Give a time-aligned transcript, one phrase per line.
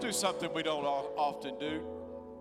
[0.00, 1.82] Do something we don't often do.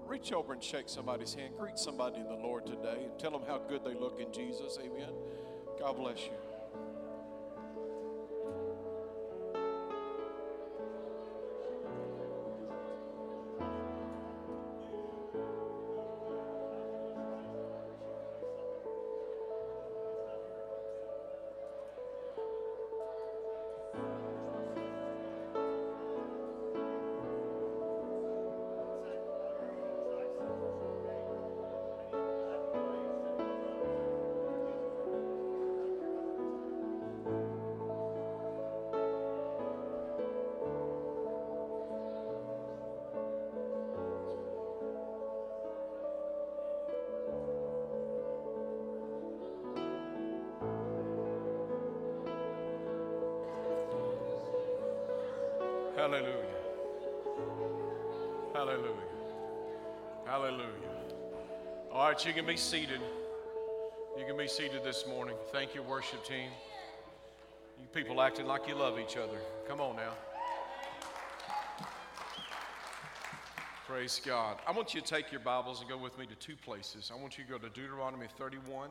[0.05, 1.53] Reach over and shake somebody's hand.
[1.57, 4.77] Greet somebody in the Lord today and tell them how good they look in Jesus.
[4.79, 5.09] Amen.
[5.79, 6.46] God bless you.
[62.17, 62.99] Right, you can be seated.
[64.17, 65.35] You can be seated this morning.
[65.51, 66.49] Thank you, worship team.
[67.79, 69.37] You people acting like you love each other.
[69.67, 70.13] Come on now.
[73.87, 74.57] Praise God.
[74.67, 77.11] I want you to take your Bibles and go with me to two places.
[77.13, 78.89] I want you to go to Deuteronomy 31,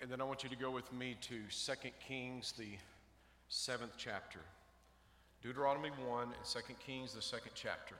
[0.00, 1.72] and then I want you to go with me to 2
[2.06, 2.76] Kings, the
[3.48, 4.40] seventh chapter.
[5.40, 7.94] Deuteronomy 1 and 2 Kings, the second chapter.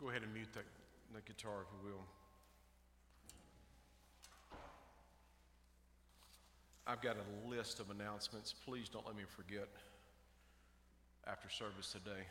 [0.11, 0.65] ahead and mute that,
[1.13, 2.03] that guitar, if you will.
[6.85, 8.53] I've got a list of announcements.
[8.65, 9.69] Please don't let me forget
[11.25, 12.25] after service today.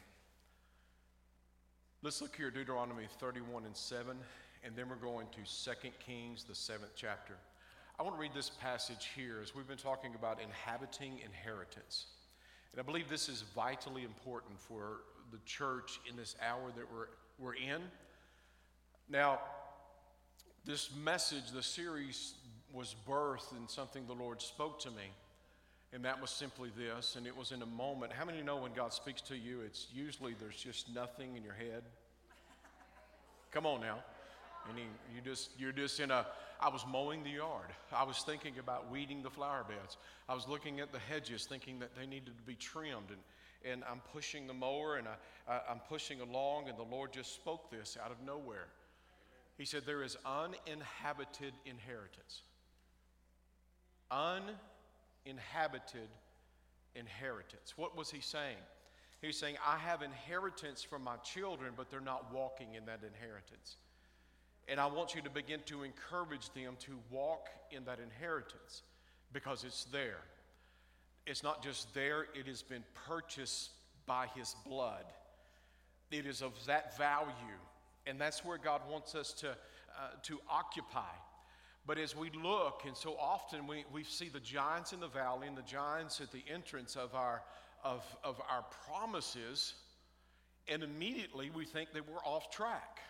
[2.02, 4.14] Let's look here, Deuteronomy 31 and 7,
[4.62, 7.34] and then we're going to 2 Kings, the seventh chapter.
[7.98, 12.08] I want to read this passage here as we've been talking about inhabiting inheritance.
[12.72, 14.98] And I believe this is vitally important for
[15.32, 17.06] the church in this hour that we're,
[17.40, 17.80] we're in.
[19.08, 19.40] Now,
[20.64, 22.34] this message, the series,
[22.72, 25.10] was birthed in something the Lord spoke to me.
[25.92, 28.12] And that was simply this, and it was in a moment.
[28.12, 31.54] How many know when God speaks to you, it's usually there's just nothing in your
[31.54, 31.82] head?
[33.50, 33.98] Come on now.
[34.68, 34.84] And he,
[35.14, 36.26] you just, you're just in a,
[36.60, 37.66] I was mowing the yard.
[37.92, 39.96] I was thinking about weeding the flower beds.
[40.28, 43.08] I was looking at the hedges thinking that they needed to be trimmed.
[43.08, 43.18] And,
[43.64, 45.14] and I'm pushing the mower and I,
[45.52, 48.68] I, I'm pushing along, and the Lord just spoke this out of nowhere.
[49.58, 52.42] He said, There is uninhabited inheritance.
[54.10, 56.08] Uninhabited
[56.94, 57.74] inheritance.
[57.76, 58.56] What was he saying?
[59.20, 63.76] He's saying, I have inheritance from my children, but they're not walking in that inheritance.
[64.66, 68.82] And I want you to begin to encourage them to walk in that inheritance
[69.32, 70.22] because it's there.
[71.26, 73.70] It's not just there, it has been purchased
[74.06, 75.04] by His blood.
[76.10, 77.32] It is of that value.
[78.06, 79.54] And that's where God wants us to, uh,
[80.24, 81.14] to occupy.
[81.86, 85.48] But as we look, and so often we, we see the giants in the valley
[85.48, 87.42] and the giants at the entrance of our,
[87.84, 89.74] of, of our promises,
[90.68, 93.00] and immediately we think that we're off track.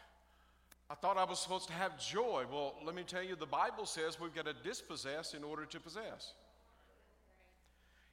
[0.88, 2.44] I thought I was supposed to have joy.
[2.50, 5.80] Well, let me tell you, the Bible says we've got to dispossess in order to
[5.80, 6.34] possess.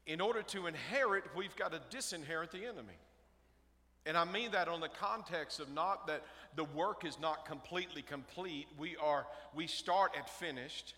[0.07, 2.97] In order to inherit, we've got to disinherit the enemy.
[4.05, 6.23] And I mean that on the context of not that
[6.55, 8.67] the work is not completely complete.
[8.79, 10.95] We are we start at finished.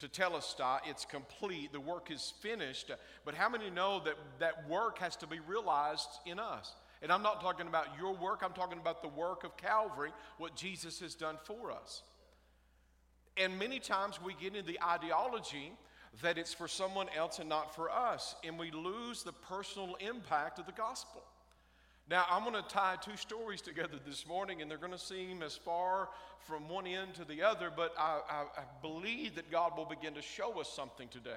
[0.00, 1.72] Tetelestai, it's complete.
[1.72, 2.90] The work is finished.
[3.24, 6.74] But how many know that that work has to be realized in us?
[7.02, 10.56] And I'm not talking about your work, I'm talking about the work of Calvary, what
[10.56, 12.02] Jesus has done for us.
[13.36, 15.72] And many times we get into the ideology
[16.22, 20.58] that it's for someone else and not for us, and we lose the personal impact
[20.58, 21.22] of the gospel.
[22.08, 25.42] Now, I'm going to tie two stories together this morning, and they're going to seem
[25.42, 26.10] as far
[26.46, 30.14] from one end to the other, but I, I, I believe that God will begin
[30.14, 31.30] to show us something today.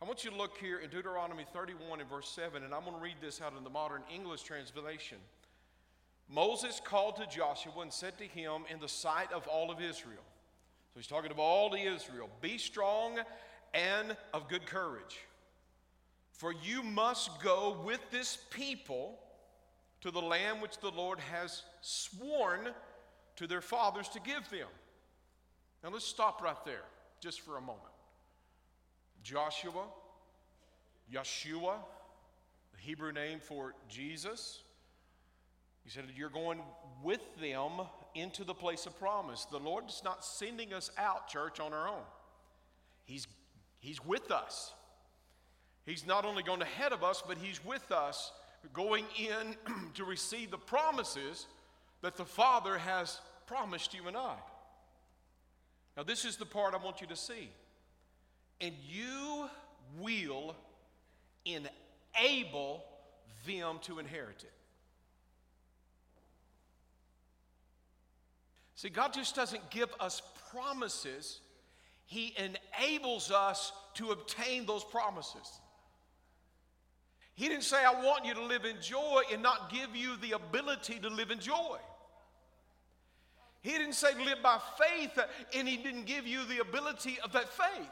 [0.00, 2.96] I want you to look here in Deuteronomy 31 and verse 7, and I'm going
[2.96, 5.18] to read this out in the modern English translation.
[6.32, 10.22] Moses called to Joshua and said to him in the sight of all of Israel.
[10.94, 13.18] So he's talking about all the Israel be strong
[13.74, 15.18] and of good courage.
[16.32, 19.18] For you must go with this people
[20.00, 22.70] to the land which the Lord has sworn
[23.36, 24.68] to their fathers to give them.
[25.82, 26.84] Now let's stop right there
[27.20, 27.82] just for a moment.
[29.22, 29.84] Joshua,
[31.12, 31.74] Yeshua,
[32.72, 34.62] the Hebrew name for Jesus.
[35.84, 36.60] He said, You're going
[37.02, 37.72] with them
[38.14, 39.46] into the place of promise.
[39.50, 42.02] The Lord is not sending us out, church, on our own.
[43.04, 43.26] He's,
[43.80, 44.72] he's with us.
[45.86, 48.32] He's not only going ahead of us, but He's with us
[48.72, 49.56] going in
[49.94, 51.46] to receive the promises
[52.02, 54.36] that the Father has promised you and I.
[55.96, 57.50] Now, this is the part I want you to see.
[58.60, 59.48] And you
[60.00, 60.54] will
[61.44, 62.84] enable
[63.46, 64.52] them to inherit it.
[68.76, 70.22] See, God just doesn't give us
[70.52, 71.40] promises,
[72.10, 75.60] He enables us to obtain those promises.
[77.34, 80.32] He didn't say, I want you to live in joy and not give you the
[80.32, 81.78] ability to live in joy.
[83.60, 87.30] He didn't say live by faith uh, and He didn't give you the ability of
[87.32, 87.88] that faith.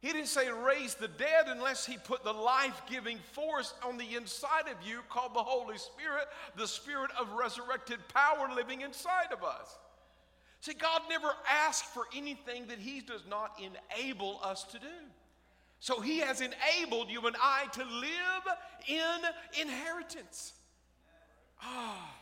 [0.00, 4.16] He didn't say raise the dead unless He put the life giving force on the
[4.16, 9.44] inside of you called the Holy Spirit, the Spirit of resurrected power living inside of
[9.44, 9.78] us.
[10.62, 14.86] See, God never asked for anything that He does not enable us to do.
[15.80, 18.46] So He has enabled you and I to live
[18.86, 20.52] in inheritance.
[21.60, 22.14] Ah.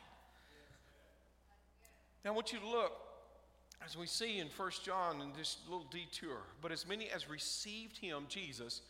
[2.25, 2.93] Now I want you to look
[3.85, 7.99] as we see in First John in this little detour, but as many as received
[7.99, 8.81] him, Jesus,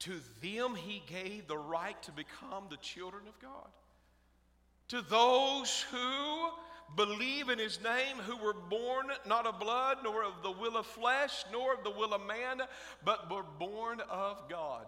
[0.00, 3.68] to them he gave the right to become the children of God.
[4.88, 6.48] To those who
[6.96, 10.86] believe in his name, who were born not of blood, nor of the will of
[10.86, 12.62] flesh, nor of the will of man,
[13.04, 14.86] but were born of God.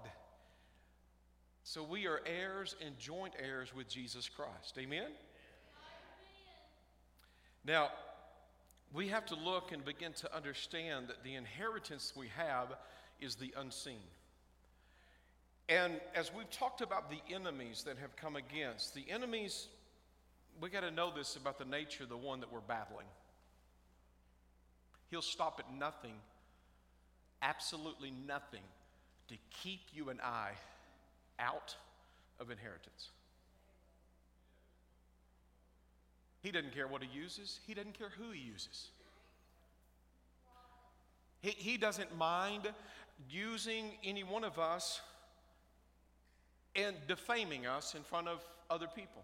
[1.63, 4.77] So we are heirs and joint heirs with Jesus Christ.
[4.79, 5.03] Amen?
[5.03, 5.13] Amen.
[7.65, 7.91] Now,
[8.93, 12.75] we have to look and begin to understand that the inheritance we have
[13.21, 14.03] is the unseen.
[15.69, 19.69] And as we've talked about the enemies that have come against, the enemies,
[20.61, 23.07] we got to know this about the nature of the one that we're battling.
[25.11, 26.15] He'll stop at nothing,
[27.43, 28.63] absolutely nothing,
[29.29, 30.51] to keep you and I
[31.39, 31.75] out
[32.39, 33.11] of inheritance.
[36.43, 38.89] He doesn't care what he uses, he doesn't care who he uses.
[41.41, 42.69] He, he doesn't mind
[43.31, 45.01] using any one of us
[46.77, 49.23] and defaming us in front of other people.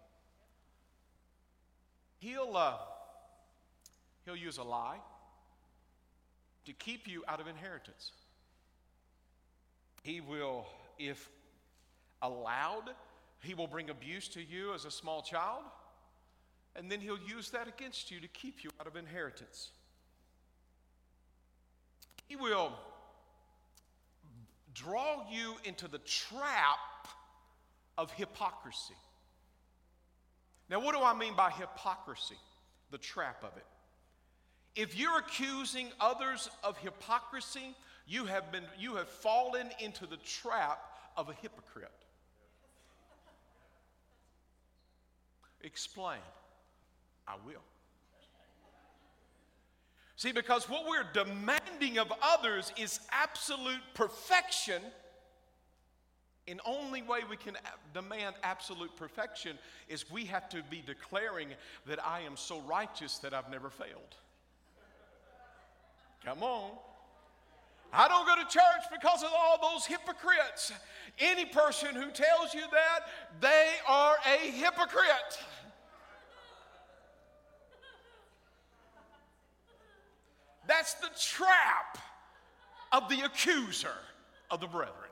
[2.18, 2.76] He'll, uh,
[4.24, 4.98] he'll use a lie
[6.64, 8.12] to keep you out of inheritance.
[10.02, 10.66] He will,
[10.98, 11.28] if
[12.22, 12.90] allowed,
[13.42, 15.62] he will bring abuse to you as a small child
[16.76, 19.70] and then he'll use that against you to keep you out of inheritance.
[22.28, 22.72] He will
[24.74, 27.08] draw you into the trap
[27.96, 28.94] of hypocrisy.
[30.68, 32.36] Now, what do I mean by hypocrisy?
[32.90, 33.66] The trap of it.
[34.74, 37.74] If you're accusing others of hypocrisy,
[38.06, 40.78] you have, been, you have fallen into the trap
[41.16, 41.90] of a hypocrite.
[45.62, 46.20] Explain.
[47.26, 47.62] I will.
[50.16, 54.80] See, because what we're demanding of others is absolute perfection.
[56.48, 57.56] And only way we can
[57.92, 59.58] demand absolute perfection
[59.88, 61.48] is we have to be declaring
[61.86, 64.14] that I am so righteous that I've never failed.
[66.24, 66.70] Come on.
[67.92, 70.72] I don't go to church because of all those hypocrites.
[71.18, 73.06] Any person who tells you that,
[73.40, 75.38] they are a hypocrite.
[80.66, 81.98] That's the trap
[82.92, 83.94] of the accuser
[84.50, 85.05] of the brethren.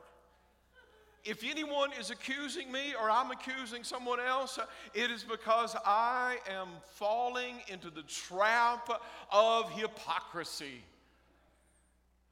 [1.25, 4.59] If anyone is accusing me or I'm accusing someone else,
[4.93, 8.87] it is because I am falling into the trap
[9.31, 10.83] of hypocrisy.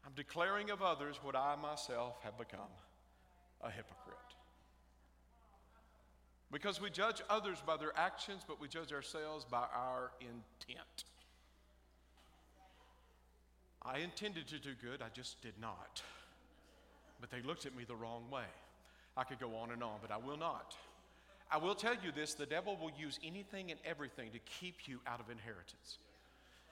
[0.05, 2.59] I'm declaring of others what I myself have become
[3.62, 4.17] a hypocrite.
[6.51, 11.05] Because we judge others by their actions, but we judge ourselves by our intent.
[13.81, 16.03] I intended to do good, I just did not.
[17.19, 18.45] But they looked at me the wrong way.
[19.15, 20.75] I could go on and on, but I will not.
[21.51, 25.00] I will tell you this the devil will use anything and everything to keep you
[25.05, 26.00] out of inheritance.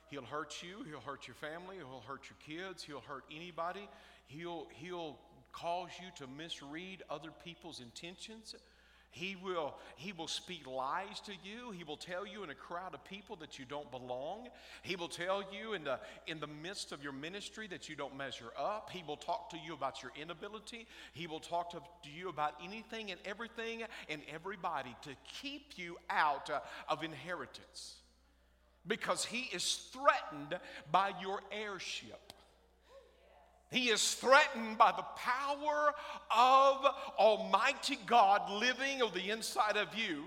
[0.09, 3.87] He'll hurt you, he'll hurt your family, he'll hurt your kids, he'll hurt anybody.
[4.27, 5.17] He'll, he'll
[5.53, 8.55] cause you to misread other people's intentions.
[9.13, 11.71] He will, he will speak lies to you.
[11.71, 14.47] He will tell you in a crowd of people that you don't belong.
[14.83, 18.15] He will tell you in the, in the midst of your ministry that you don't
[18.15, 18.89] measure up.
[18.89, 20.87] He will talk to you about your inability.
[21.11, 25.09] He will talk to, you about anything and everything and everybody to
[25.41, 27.95] keep you out uh, of inheritance
[28.87, 30.59] because he is threatened
[30.91, 32.30] by your heirship.
[33.71, 35.93] He is threatened by the power
[36.29, 36.85] of
[37.17, 40.25] Almighty God living on the inside of you.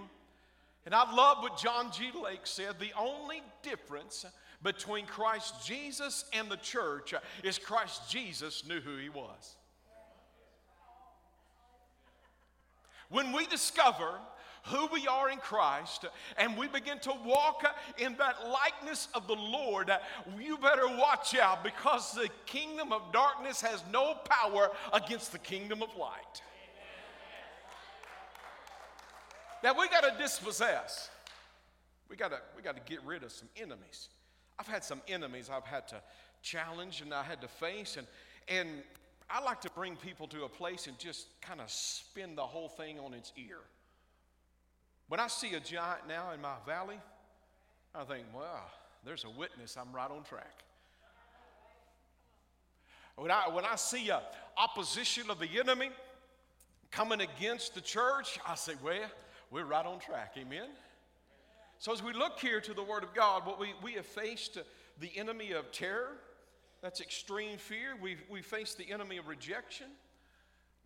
[0.87, 2.11] And I love what John G.
[2.23, 4.25] Lake said the only difference
[4.63, 9.57] between Christ Jesus and the church is Christ Jesus knew who he was.
[13.11, 14.19] When we discover
[14.67, 16.07] who we are in Christ
[16.39, 17.65] and we begin to walk
[17.99, 19.91] in that likeness of the Lord,
[20.41, 25.83] you better watch out because the kingdom of darkness has no power against the kingdom
[25.83, 26.43] of light.
[29.63, 31.11] Now we got to dispossess.
[32.11, 34.09] We got to we got to get rid of some enemies.
[34.59, 35.97] I've had some enemies I've had to
[36.43, 38.07] challenge and I had to face and
[38.49, 38.69] and
[39.31, 42.69] I like to bring people to a place and just kind of spin the whole
[42.69, 43.59] thing on its ear.
[45.09, 46.99] When I see a giant now in my valley,
[47.95, 48.71] I think, well,
[49.05, 50.65] there's a witness, I'm right on track.
[53.17, 54.23] When I, when I see a
[54.57, 55.91] opposition of the enemy
[56.91, 59.09] coming against the church, I say, well,
[59.51, 60.35] we're right on track.
[60.37, 60.69] Amen?
[61.79, 64.57] So as we look here to the Word of God, what we, we have faced
[64.57, 64.63] uh,
[65.01, 66.13] the enemy of terror,
[66.83, 67.95] that's extreme fear.
[68.01, 69.87] We, we face the enemy of rejection.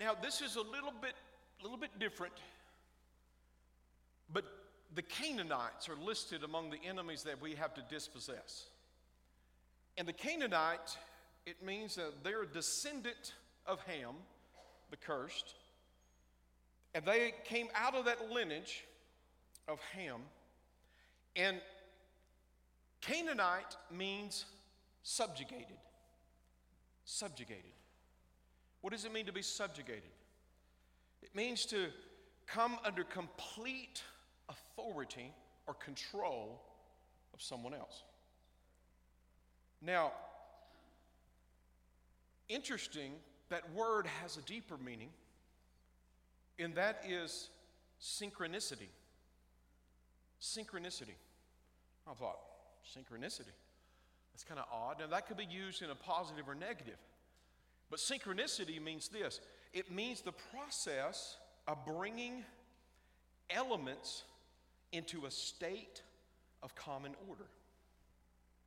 [0.00, 1.14] Now, this is a little bit,
[1.60, 2.34] a little bit different
[4.32, 4.44] but
[4.94, 8.66] the Canaanites are listed among the enemies that we have to dispossess.
[9.96, 10.96] And the Canaanite,
[11.46, 13.34] it means that they're a descendant
[13.66, 14.14] of Ham,
[14.90, 15.54] the cursed.
[16.94, 18.84] And they came out of that lineage
[19.66, 20.20] of Ham.
[21.36, 21.60] And
[23.00, 24.46] Canaanite means
[25.02, 25.76] subjugated.
[27.04, 27.64] Subjugated.
[28.80, 30.10] What does it mean to be subjugated?
[31.22, 31.86] It means to
[32.46, 34.02] come under complete
[34.48, 35.32] authority
[35.66, 36.60] or control
[37.34, 38.02] of someone else.
[39.80, 40.12] Now,
[42.48, 43.12] interesting,
[43.50, 45.10] that word has a deeper meaning,
[46.58, 47.50] and that is
[48.00, 48.88] synchronicity.
[50.40, 51.16] Synchronicity.
[52.10, 52.38] I thought,
[52.96, 53.54] synchronicity.
[54.32, 55.00] That's kind of odd.
[55.00, 56.96] Now, that could be used in a positive or negative.
[57.90, 59.40] But synchronicity means this
[59.72, 61.36] it means the process
[61.66, 62.44] of bringing
[63.50, 64.24] elements
[64.92, 66.02] into a state
[66.62, 67.46] of common order.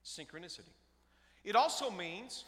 [0.05, 0.73] Synchronicity.
[1.43, 2.45] It also means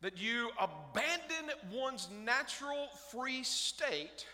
[0.00, 4.26] that you abandon one's natural free state,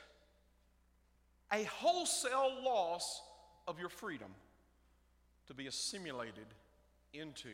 [1.52, 3.22] a wholesale loss
[3.66, 4.30] of your freedom
[5.46, 6.46] to be assimilated
[7.12, 7.50] into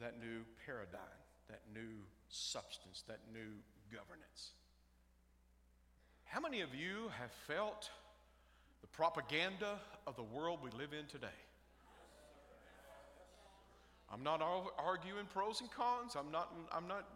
[0.00, 1.00] that new paradigm,
[1.48, 3.58] that new substance, that new
[3.92, 4.50] governance.
[6.24, 7.90] How many of you have felt
[8.82, 11.26] the propaganda of the world we live in today.
[14.12, 14.42] I'm not
[14.78, 16.16] arguing pros and cons.
[16.18, 17.08] I'm not, I'm not,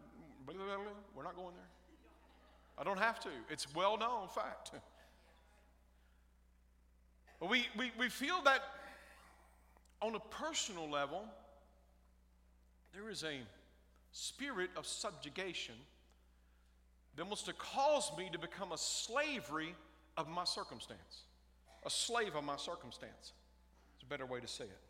[0.46, 0.84] blah, blah, blah.
[1.14, 1.68] we're not going there.
[2.78, 3.28] I don't have to.
[3.50, 4.70] It's well known fact.
[7.38, 8.62] But we, we, we feel that
[10.00, 11.22] on a personal level,
[12.94, 13.40] there is a
[14.12, 15.74] spirit of subjugation
[17.16, 19.74] that wants to cause me to become a slavery
[20.16, 21.24] of my circumstance
[21.86, 23.32] a slave of my circumstance.
[23.94, 24.80] It's a better way to say it.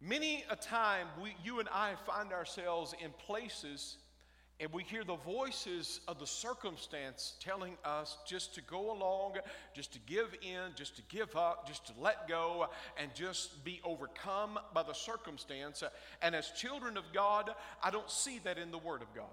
[0.00, 3.96] Many a time, we, you and I find ourselves in places
[4.58, 9.34] and we hear the voices of the circumstance telling us just to go along,
[9.74, 13.82] just to give in, just to give up, just to let go, and just be
[13.84, 15.82] overcome by the circumstance.
[16.22, 17.50] And as children of God,
[17.82, 19.26] I don't see that in the Word of God.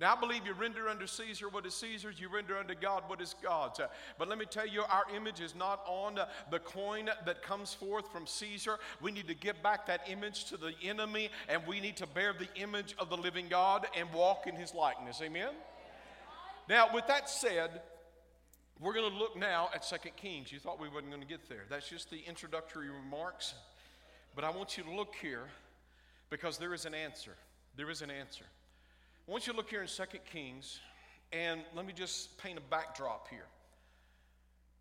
[0.00, 3.20] Now, I believe you render unto Caesar what is Caesar's, you render unto God what
[3.20, 3.80] is God's.
[3.80, 3.88] Uh,
[4.18, 7.74] but let me tell you, our image is not on uh, the coin that comes
[7.74, 8.78] forth from Caesar.
[9.02, 12.32] We need to give back that image to the enemy, and we need to bear
[12.32, 15.20] the image of the living God and walk in his likeness.
[15.22, 15.50] Amen?
[16.66, 17.82] Now, with that said,
[18.80, 20.50] we're going to look now at Second Kings.
[20.50, 21.64] You thought we wasn't going to get there.
[21.68, 23.52] That's just the introductory remarks.
[24.34, 25.44] But I want you to look here
[26.30, 27.32] because there is an answer.
[27.76, 28.46] There is an answer.
[29.30, 30.80] I want you to look here in 2 Kings,
[31.32, 33.46] and let me just paint a backdrop here.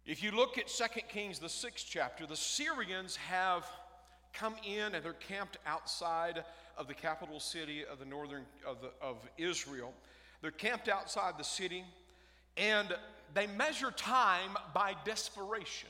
[0.08, 3.63] If you look at 2 Kings, the sixth chapter, the Syrians have
[4.34, 6.44] come in and they're camped outside
[6.79, 9.94] of the capital city of the northern of, the, of Israel.
[10.41, 11.84] They're camped outside the city,
[12.58, 12.88] and
[13.36, 15.89] they measure time by desperation.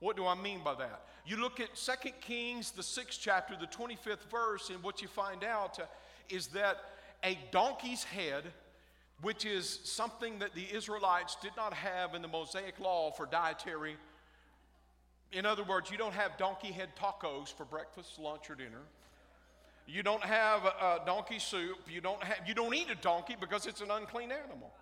[0.00, 1.02] What do I mean by that?
[1.26, 1.92] You look at 2
[2.22, 5.78] Kings, the sixth chapter, the 25th verse, and what you find out
[6.30, 6.78] is that
[7.26, 8.44] a donkey's head,
[9.20, 13.96] which is something that the Israelites did not have in the Mosaic law for dietary.
[15.32, 18.82] In other words, you don't have donkey head tacos for breakfast, lunch, or dinner.
[19.88, 21.78] You don't have a, donkey soup.
[21.88, 24.72] You don't, have, you don't eat a donkey because it's an unclean animal.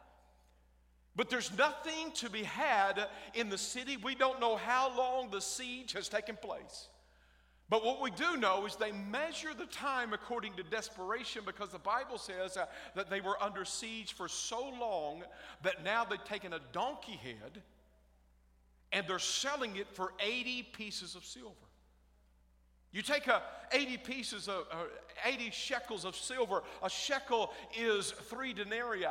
[1.17, 3.97] But there's nothing to be had in the city.
[3.97, 6.89] We don't know how long the siege has taken place.
[7.71, 11.79] But what we do know is they measure the time according to desperation because the
[11.79, 15.23] Bible says uh, that they were under siege for so long
[15.63, 17.63] that now they've taken a donkey head
[18.93, 21.55] and they're selling it for 80 pieces of silver.
[22.93, 23.43] You take a
[23.73, 24.85] 80 pieces of uh,
[25.25, 26.63] 80 shekels of silver.
[26.83, 29.07] A shekel is three denarii.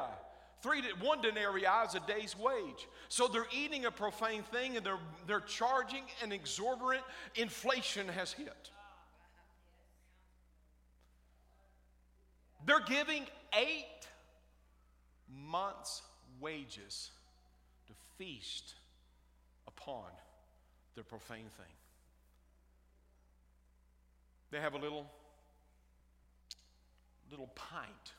[0.64, 2.88] Three, one denarii is a day's wage.
[3.10, 7.04] So they're eating a profane thing and they're, they're charging an exorbitant
[7.36, 8.70] inflation has hit.
[12.66, 13.26] They're giving
[13.60, 14.08] eight
[15.50, 16.02] months'
[16.40, 17.12] wages
[17.88, 18.76] to feast
[19.68, 20.06] upon
[20.96, 21.76] their profane thing.
[24.50, 25.08] They have a little,
[27.30, 28.14] little pint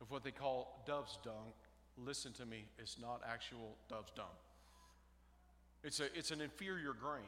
[0.00, 1.52] of what they call dove's dung
[1.96, 4.26] listen to me, it's not actual dove's dung.
[5.82, 7.22] It's, a, it's an inferior grain.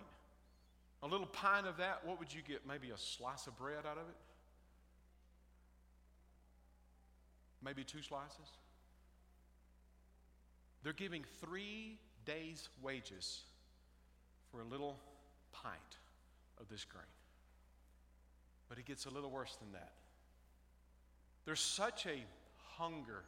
[1.03, 2.67] A little pint of that, what would you get?
[2.67, 4.17] Maybe a slice of bread out of it?
[7.63, 8.49] Maybe two slices?
[10.83, 13.43] They're giving three days' wages
[14.51, 14.99] for a little
[15.53, 15.75] pint
[16.61, 17.05] of this grain.
[18.69, 19.93] But it gets a little worse than that.
[21.45, 22.25] There's such a
[22.79, 23.23] hunger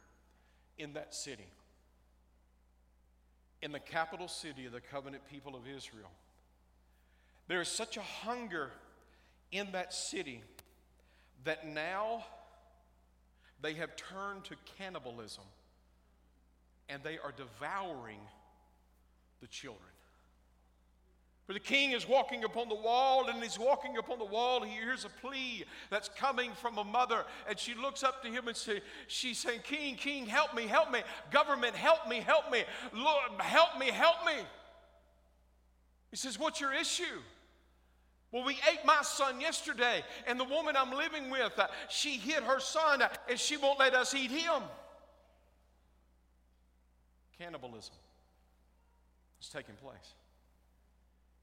[0.79, 1.45] in that city,
[3.61, 6.09] in the capital city of the covenant people of Israel.
[7.47, 8.71] There is such a hunger
[9.51, 10.41] in that city
[11.43, 12.23] that now
[13.61, 15.43] they have turned to cannibalism
[16.87, 18.19] and they are devouring
[19.41, 19.83] the children.
[21.49, 24.61] For the king is walking upon the wall, and he's walking upon the wall.
[24.61, 28.47] He hears a plea that's coming from a mother, and she looks up to him
[28.47, 30.99] and say, she's saying, King, King, help me, help me.
[31.31, 32.65] Government, help me, help me.
[32.93, 34.33] Lord, help me, help me.
[36.11, 37.19] He says, What's your issue?
[38.31, 42.43] Well, we ate my son yesterday, and the woman I'm living with, uh, she hit
[42.43, 44.61] her son, uh, and she won't let us eat him.
[47.39, 47.95] Cannibalism
[49.41, 50.13] is taking place.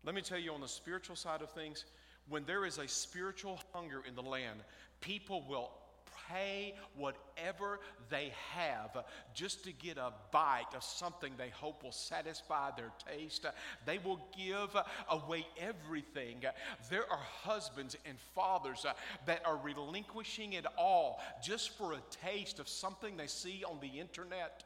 [0.06, 1.84] Let me tell you on the spiritual side of things,
[2.28, 4.60] when there is a spiritual hunger in the land,
[5.00, 5.72] people will
[6.28, 12.70] pay whatever they have just to get a bite of something they hope will satisfy
[12.76, 13.46] their taste.
[13.84, 14.76] They will give
[15.10, 16.42] away everything.
[16.88, 18.86] There are husbands and fathers
[19.26, 24.00] that are relinquishing it all just for a taste of something they see on the
[24.00, 24.64] internet.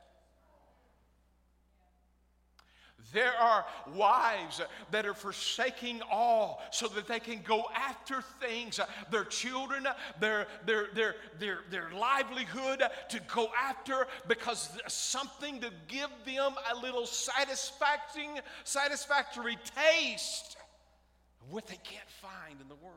[3.12, 4.60] There are wives
[4.90, 8.78] that are forsaking all so that they can go after things,
[9.10, 9.86] their children,
[10.20, 16.76] their, their, their, their, their livelihood to go after because something to give them a
[16.76, 20.56] little satisfying, satisfactory taste
[21.42, 22.96] of what they can't find in the world.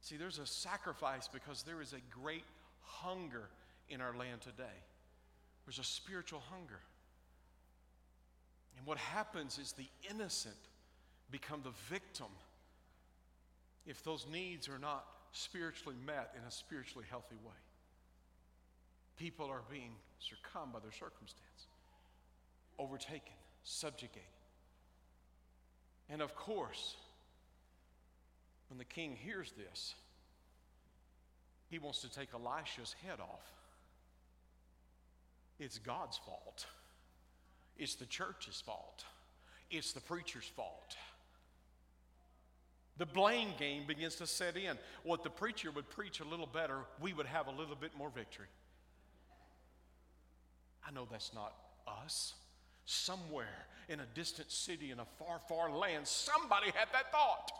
[0.00, 2.44] See, there's a sacrifice because there is a great
[2.82, 3.48] hunger
[3.88, 4.78] in our land today.
[5.64, 6.80] There's a spiritual hunger.
[8.76, 10.56] And what happens is the innocent
[11.30, 12.26] become the victim
[13.86, 17.52] if those needs are not spiritually met in a spiritually healthy way.
[19.18, 21.66] People are being succumbed by their circumstance,
[22.78, 24.22] overtaken, subjugated.
[26.08, 26.96] And of course,
[28.68, 29.94] when the king hears this,
[31.68, 33.52] he wants to take Elisha's head off.
[35.58, 36.66] It's God's fault.
[37.82, 39.04] It's the church's fault,
[39.68, 40.96] it's the preacher's fault.
[42.96, 44.78] The blame game begins to set in.
[45.02, 48.10] What the preacher would preach a little better, we would have a little bit more
[48.10, 48.46] victory.
[50.86, 51.54] I know that's not
[51.88, 52.34] us.
[52.84, 57.50] Somewhere in a distant city in a far, far land, somebody had that thought.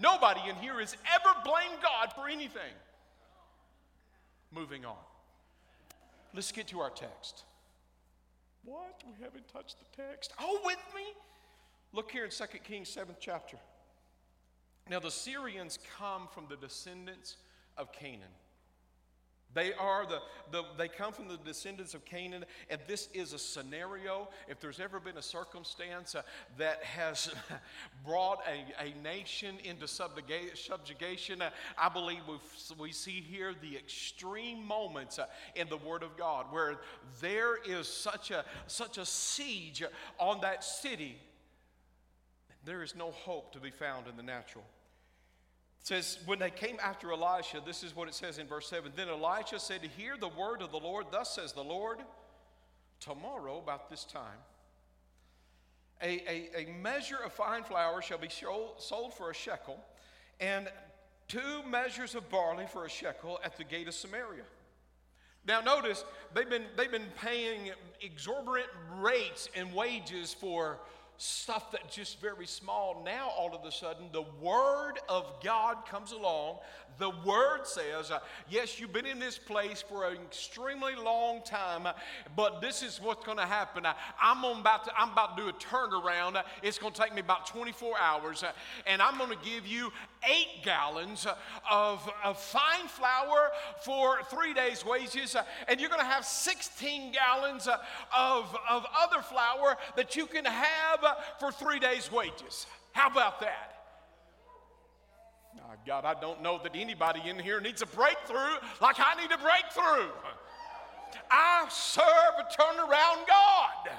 [0.00, 2.72] Nobody in here has ever blamed God for anything.
[4.52, 4.96] Moving on.
[6.32, 7.42] Let's get to our text.
[8.68, 9.02] What?
[9.06, 10.34] We haven't touched the text.
[10.38, 11.02] Oh, with me?
[11.94, 13.56] Look here in 2 Kings 7th chapter.
[14.90, 17.36] Now, the Syrians come from the descendants
[17.78, 18.34] of Canaan.
[19.54, 20.20] They are the,
[20.52, 24.28] the, they come from the descendants of Canaan, and this is a scenario.
[24.46, 26.22] If there's ever been a circumstance uh,
[26.58, 27.30] that has
[28.06, 32.20] brought a, a nation into subjugation, uh, I believe
[32.78, 36.80] we see here the extreme moments uh, in the Word of God where
[37.22, 39.82] there is such a, such a siege
[40.18, 41.16] on that city.
[42.64, 44.64] There is no hope to be found in the natural.
[45.80, 49.08] Says, when they came after Elisha, this is what it says in verse 7 Then
[49.08, 51.06] Elisha said, Hear the word of the Lord.
[51.10, 51.98] Thus says the Lord,
[53.00, 54.38] tomorrow about this time,
[56.02, 59.78] a, a, a measure of fine flour shall be sold for a shekel,
[60.40, 60.68] and
[61.26, 64.44] two measures of barley for a shekel at the gate of Samaria.
[65.46, 67.70] Now, notice they've been, they've been paying
[68.02, 70.78] exorbitant rates and wages for
[71.18, 73.02] stuff that's just very small.
[73.04, 76.58] Now, all of a sudden, the Word of God comes along.
[76.98, 81.88] The Word says, uh, Yes, you've been in this place for an extremely long time,
[82.36, 83.84] but this is what's going to happen.
[83.84, 86.36] Uh, I'm, about to, I'm about to do a turnaround.
[86.36, 88.52] Uh, it's going to take me about 24 hours, uh,
[88.86, 89.92] and I'm going to give you
[90.24, 91.26] eight gallons
[91.70, 93.50] of, of fine flour
[93.82, 99.22] for three days' wages, uh, and you're going to have 16 gallons of, of other
[99.22, 101.04] flour that you can have
[101.38, 102.66] for three days' wages.
[102.92, 103.78] How about that?
[105.86, 109.38] God, I don't know that anybody in here needs a breakthrough like I need a
[109.38, 110.10] breakthrough.
[111.30, 112.04] I serve
[112.38, 113.96] a turnaround God.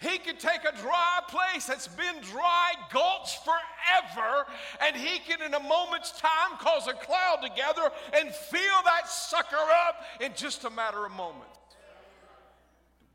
[0.00, 4.46] He can take a dry place that's been dry, gulch forever,
[4.86, 9.08] and he can, in a moment's time, cause a cloud to gather and fill that
[9.08, 9.56] sucker
[9.88, 11.58] up in just a matter of moments.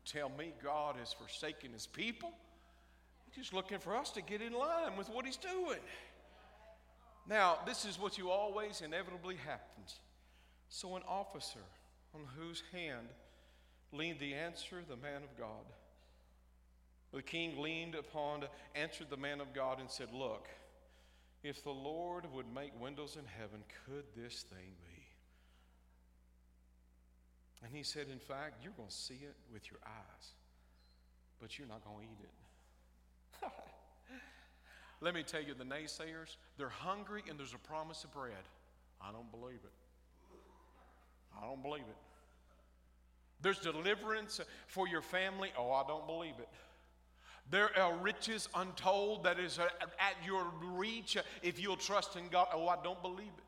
[0.04, 2.32] Tell me God has forsaken his people.
[3.26, 5.78] He's just looking for us to get in line with what he's doing.
[7.28, 10.00] Now, this is what you always inevitably happens.
[10.68, 11.60] So, an officer
[12.14, 13.08] on whose hand
[13.92, 15.64] leaned the answer, the man of God.
[17.12, 18.44] The king leaned upon,
[18.74, 20.48] answered the man of God, and said, Look,
[21.42, 25.02] if the Lord would make windows in heaven, could this thing be?
[27.64, 30.32] And he said, In fact, you're going to see it with your eyes,
[31.40, 33.48] but you're not going to eat it.
[35.00, 38.32] Let me tell you, the naysayers, they're hungry and there's a promise of bread.
[39.00, 39.72] I don't believe it.
[41.36, 41.96] I don't believe it.
[43.42, 45.52] There's deliverance for your family.
[45.58, 46.48] Oh, I don't believe it.
[47.50, 52.48] There are riches untold that is at your reach if you'll trust in God.
[52.54, 53.44] Oh, I don't believe it.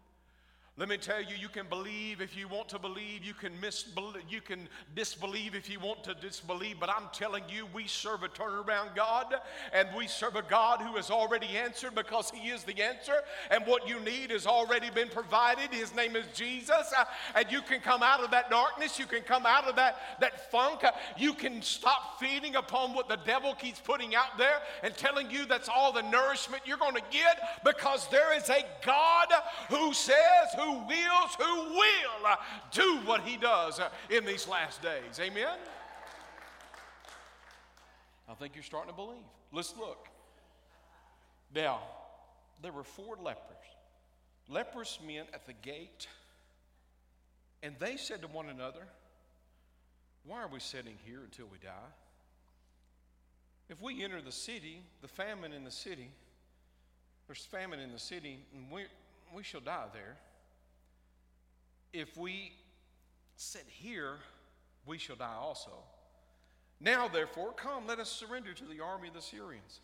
[0.77, 3.23] Let me tell you, you can believe if you want to believe.
[3.23, 6.81] You can misbelieve, you can disbelieve if you want to disbelieve.
[6.81, 9.37] But I'm telling you, we serve a turnaround God,
[9.73, 13.15] and we serve a God who has already answered because He is the answer.
[13.53, 15.73] And what you need has already been provided.
[15.73, 17.05] His name is Jesus, uh,
[17.37, 18.99] and you can come out of that darkness.
[18.99, 20.83] You can come out of that that funk.
[20.83, 25.31] Uh, you can stop feeding upon what the devil keeps putting out there and telling
[25.31, 29.29] you that's all the nourishment you're going to get because there is a God
[29.69, 30.17] who says.
[30.64, 32.37] Who who wills, who will uh,
[32.71, 35.21] do what he does uh, in these last days.
[35.21, 35.57] Amen?
[38.29, 39.23] I think you're starting to believe.
[39.53, 40.09] Let's look.
[41.55, 41.81] Now,
[42.63, 43.41] there were four lepers.
[44.49, 46.07] Leprous men at the gate,
[47.63, 48.87] and they said to one another,
[50.27, 51.93] Why are we sitting here until we die?
[53.71, 56.11] If we enter the city, the famine in the city,
[57.27, 58.83] there's famine in the city, and we,
[59.35, 60.19] we shall die there
[61.95, 62.53] if we
[63.37, 64.17] sit here,
[64.85, 65.71] we shall die also.
[66.81, 69.81] Now, therefore, come, let us surrender to the army of the Syrians.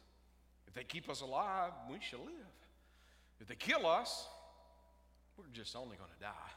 [0.67, 2.35] If they keep us alive, we shall live.
[3.41, 4.27] If they kill us,
[5.39, 6.53] we're just only going to die.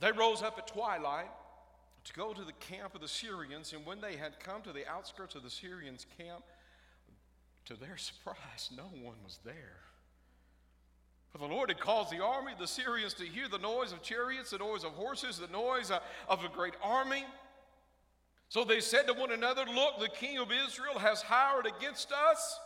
[0.00, 1.30] They rose up at twilight
[2.04, 4.86] to go to the camp of the Syrians, and when they had come to the
[4.86, 6.42] outskirts of the Syrians' camp,
[7.66, 9.80] to their surprise, no one was there.
[11.36, 14.52] For the Lord had caused the army the Syrians to hear the noise of chariots,
[14.52, 15.98] the noise of horses, the noise uh,
[16.30, 17.26] of a great army.
[18.48, 22.58] So they said to one another, Look, the king of Israel has hired against us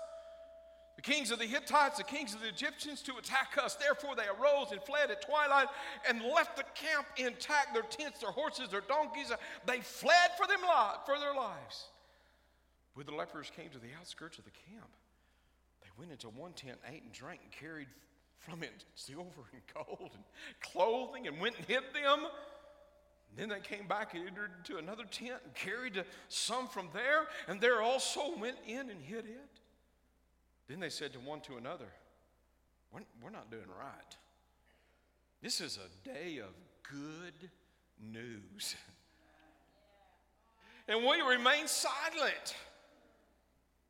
[0.95, 3.75] the kings of the Hittites, the kings of the Egyptians to attack us.
[3.75, 5.67] Therefore they arose and fled at twilight
[6.09, 9.33] and left the camp intact, their tents, their horses, their donkeys.
[9.67, 11.87] They fled for, them li- for their lives.
[12.95, 14.91] When the lepers came to the outskirts of the camp,
[15.83, 17.89] they went into one tent, ate and drank, and carried
[18.41, 20.25] from it silver and gold and
[20.61, 22.27] clothing and went and hid them.
[23.31, 27.29] And then they came back and entered into another tent and carried some from there,
[27.47, 29.61] and there also went in and hid it.
[30.67, 31.89] Then they said to one to another,
[32.93, 34.17] We're, we're not doing right.
[35.43, 36.51] This is a day of
[36.83, 37.51] good
[38.01, 38.75] news.
[40.89, 42.57] And we remain silent.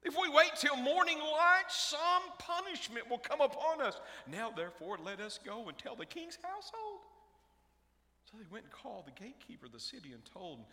[0.03, 4.01] If we wait till morning light, some punishment will come upon us.
[4.27, 7.01] Now, therefore, let us go and tell the king's household.
[8.25, 10.65] So they went and called the gatekeeper of the city and told him,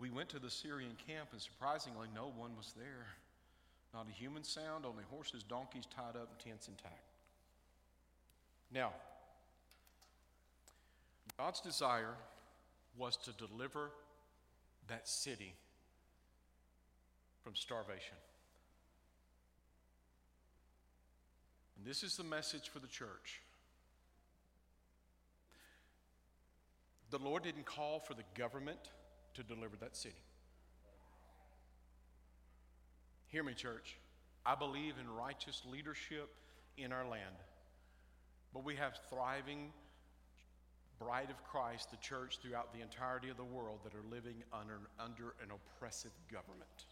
[0.00, 3.06] We went to the Syrian camp, and surprisingly, no one was there.
[3.94, 7.12] Not a human sound, only horses, donkeys tied up, and tents intact.
[8.72, 8.92] Now,
[11.38, 12.14] God's desire
[12.96, 13.92] was to deliver
[14.88, 15.54] that city
[17.48, 18.18] from starvation.
[21.78, 23.40] And this is the message for the church.
[27.08, 28.90] The Lord didn't call for the government
[29.32, 30.20] to deliver that city.
[33.28, 33.96] Hear me, church.
[34.44, 36.28] I believe in righteous leadership
[36.76, 37.36] in our land.
[38.52, 39.72] But we have thriving
[40.98, 44.80] bride of Christ, the church throughout the entirety of the world that are living under,
[45.00, 46.84] under an oppressive government.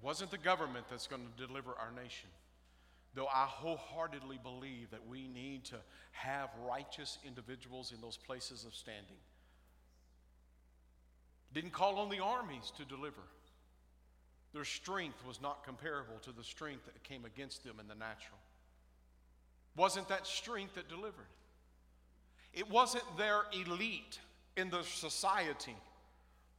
[0.00, 2.30] It wasn't the government that's going to deliver our nation.
[3.14, 5.76] Though I wholeheartedly believe that we need to
[6.12, 9.18] have righteous individuals in those places of standing.
[11.52, 13.20] Didn't call on the armies to deliver.
[14.54, 18.38] Their strength was not comparable to the strength that came against them in the natural.
[19.76, 21.26] Wasn't that strength that delivered?
[22.54, 24.18] It wasn't their elite
[24.56, 25.76] in the society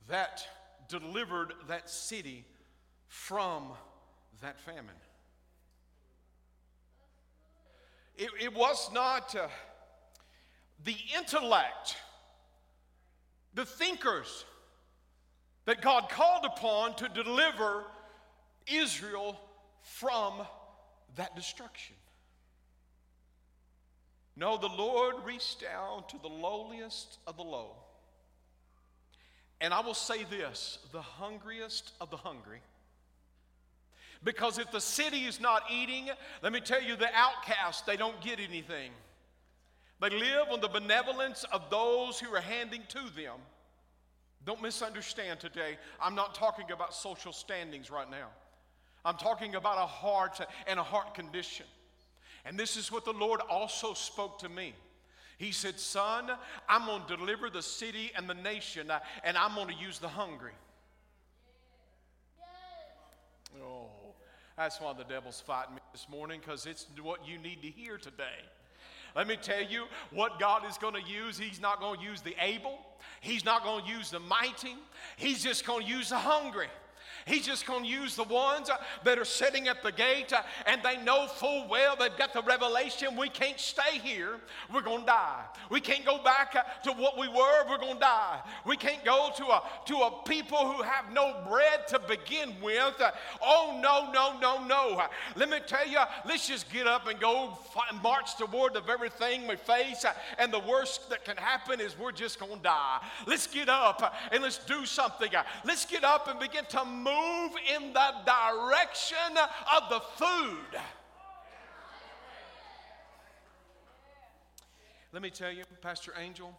[0.07, 0.45] that
[0.87, 2.45] delivered that city
[3.11, 3.65] from
[4.41, 4.95] that famine.
[8.15, 9.49] It, it was not uh,
[10.85, 11.97] the intellect,
[13.53, 14.45] the thinkers
[15.65, 17.83] that God called upon to deliver
[18.65, 19.37] Israel
[19.81, 20.35] from
[21.17, 21.97] that destruction.
[24.37, 27.75] No, the Lord reached down to the lowliest of the low.
[29.59, 32.61] And I will say this the hungriest of the hungry.
[34.23, 36.09] Because if the city is not eating,
[36.43, 38.91] let me tell you, the outcasts, they don't get anything.
[39.99, 43.39] They live on the benevolence of those who are handing to them.
[44.45, 45.77] Don't misunderstand today.
[46.01, 48.29] I'm not talking about social standings right now.
[49.05, 51.65] I'm talking about a heart and a heart condition.
[52.45, 54.73] And this is what the Lord also spoke to me.
[55.37, 56.29] He said, Son,
[56.69, 59.97] I'm going to deliver the city and the nation, uh, and I'm going to use
[59.97, 60.53] the hungry.
[63.63, 63.89] Oh,
[64.61, 67.97] that's why the devil's fighting me this morning, because it's what you need to hear
[67.97, 68.45] today.
[69.15, 71.35] Let me tell you what God is going to use.
[71.35, 72.77] He's not going to use the able,
[73.21, 74.75] He's not going to use the mighty,
[75.17, 76.67] He's just going to use the hungry.
[77.25, 80.41] He's just going to use the ones uh, that are sitting at the gate uh,
[80.65, 84.39] and they know full well they've got the revelation we can't stay here.
[84.73, 85.43] We're going to die.
[85.69, 87.69] We can't go back uh, to what we were.
[87.69, 88.39] We're going to die.
[88.65, 93.01] We can't go to a, to a people who have no bread to begin with.
[93.41, 95.01] Oh, no, no, no, no.
[95.35, 97.57] Let me tell you, let's just get up and go
[98.01, 100.05] march toward the very thing we face.
[100.37, 102.99] And the worst that can happen is we're just going to die.
[103.27, 105.29] Let's get up and let's do something.
[105.63, 109.37] Let's get up and begin to move move in the direction
[109.75, 110.81] of the food.
[115.13, 116.57] Let me tell you, Pastor Angel,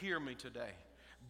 [0.00, 0.72] hear me today.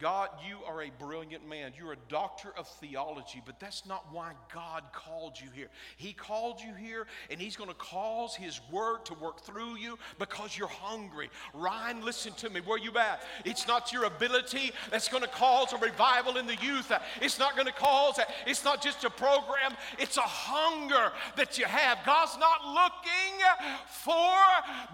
[0.01, 1.73] God, you are a brilliant man.
[1.77, 5.67] You're a doctor of theology, but that's not why God called you here.
[5.95, 9.99] He called you here, and He's going to cause His word to work through you
[10.17, 11.29] because you're hungry.
[11.53, 12.61] Ryan, listen to me.
[12.61, 13.21] Where are you at?
[13.45, 16.91] It's not your ability that's going to cause a revival in the youth.
[17.21, 21.65] It's not going to cause, it's not just a program, it's a hunger that you
[21.65, 21.99] have.
[22.07, 23.37] God's not looking
[23.85, 24.33] for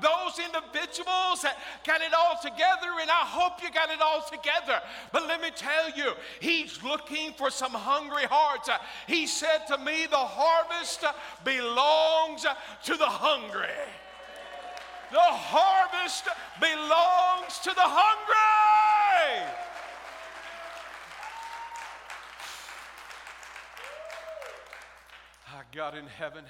[0.02, 4.82] those individuals that got it all together, and I hope you got it all together.
[5.12, 8.70] But let me tell you, He's looking for some hungry hearts.
[9.08, 11.04] He said to me, The harvest
[11.44, 12.46] belongs
[12.86, 13.68] to the hungry.
[15.12, 16.28] The harvest
[16.60, 18.38] belongs to the hungry.
[25.56, 26.44] Our God in heaven.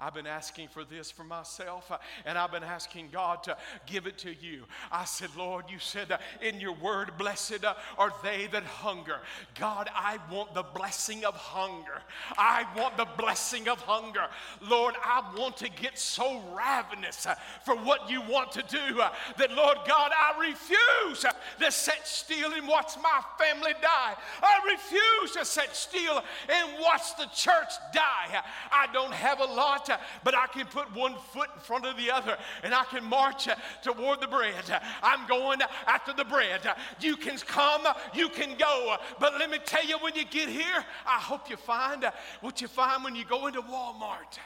[0.00, 4.06] I've been asking for this for myself, uh, and I've been asking God to give
[4.06, 4.64] it to you.
[4.90, 9.20] I said, Lord, you said uh, in your word, blessed uh, are they that hunger.
[9.58, 12.00] God, I want the blessing of hunger.
[12.38, 14.26] I want the blessing of hunger.
[14.62, 17.26] Lord, I want to get so ravenous
[17.64, 19.02] for what you want to do
[19.36, 21.24] that, Lord God, I refuse
[21.60, 24.14] to sit still and watch my family die.
[24.42, 28.42] I refuse to sit still and watch the church die.
[28.72, 29.89] I don't have a lot
[30.24, 33.48] but I can put one foot in front of the other and I can march
[33.48, 34.64] uh, toward the bread.
[35.02, 36.60] I'm going after the bread.
[37.00, 37.82] You can come,
[38.14, 41.56] you can go, but let me tell you when you get here, I hope you
[41.56, 42.04] find
[42.40, 44.38] what you find when you go into Walmart.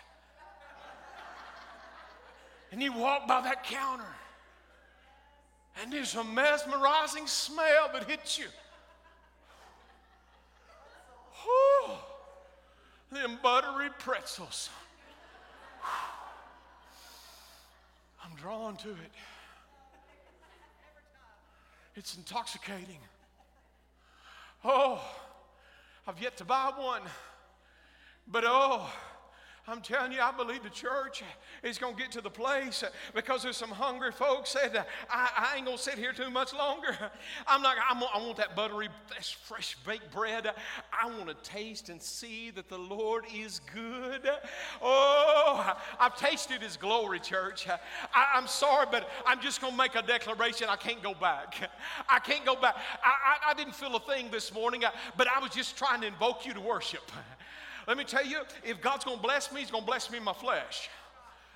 [2.73, 4.03] And you walk by that counter,
[5.81, 8.47] and there's a mesmerizing smell that hits you.
[11.45, 11.95] Whew,
[13.13, 14.71] them buttery pretzels.
[18.25, 19.13] I'm drawn to it.
[21.95, 22.99] It's intoxicating.
[24.65, 25.01] Oh,
[26.07, 27.03] I've yet to buy one.
[28.27, 28.91] But oh,
[29.66, 31.22] I'm telling you, I believe the church
[31.62, 35.57] is going to get to the place because there's some hungry folks said, I, I
[35.57, 36.94] ain't going to sit here too much longer.
[37.46, 38.88] I'm not, I'm, I want that buttery,
[39.44, 40.50] fresh baked bread.
[40.92, 44.29] I want to taste and see that the Lord is good.
[44.83, 47.66] Oh, I've tasted His glory, church.
[47.66, 50.68] I, am sorry, but I'm just going to make a declaration.
[50.68, 51.70] I can't go back.
[52.11, 52.77] I can't go back.
[53.03, 53.09] I,
[53.48, 54.83] I, I didn't feel a thing this morning,
[55.16, 57.11] but I was just trying to invoke you to worship.
[57.87, 60.18] Let me tell you, if God's going to bless me, He's going to bless me
[60.18, 60.88] in my flesh.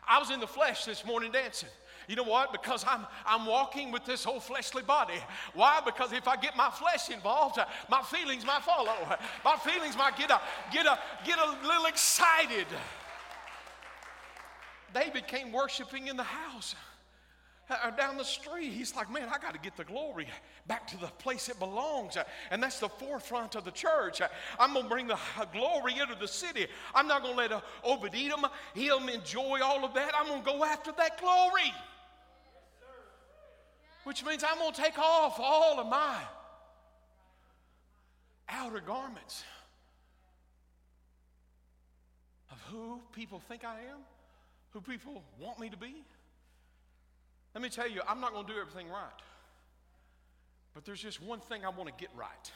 [0.06, 1.68] I was in the flesh this morning dancing.
[2.08, 2.52] You know what?
[2.52, 5.20] Because I'm, I'm walking with this whole fleshly body.
[5.52, 5.80] Why?
[5.84, 8.94] Because if I get my flesh involved, uh, my feelings might follow.
[9.44, 10.40] My feelings might get a,
[10.72, 12.66] get a, get a little excited.
[14.94, 16.74] David came worshiping in the house.
[17.70, 18.72] Uh, down the street.
[18.72, 20.26] He's like, man, I got to get the glory
[20.66, 22.16] back to the place it belongs.
[22.16, 24.22] Uh, and that's the forefront of the church.
[24.22, 24.28] Uh,
[24.58, 25.18] I'm going to bring the
[25.52, 26.66] glory into the city.
[26.94, 30.12] I'm not going to let Obed Edom, him enjoy all of that.
[30.16, 31.74] I'm going to go after that glory.
[34.04, 36.16] Which means I'm going to take off all of my
[38.48, 39.44] outer garments
[42.50, 43.98] of who people think I am,
[44.70, 46.02] who people want me to be.
[47.54, 49.22] Let me tell you, I'm not going to do everything right.
[50.74, 52.52] But there's just one thing I want to get right.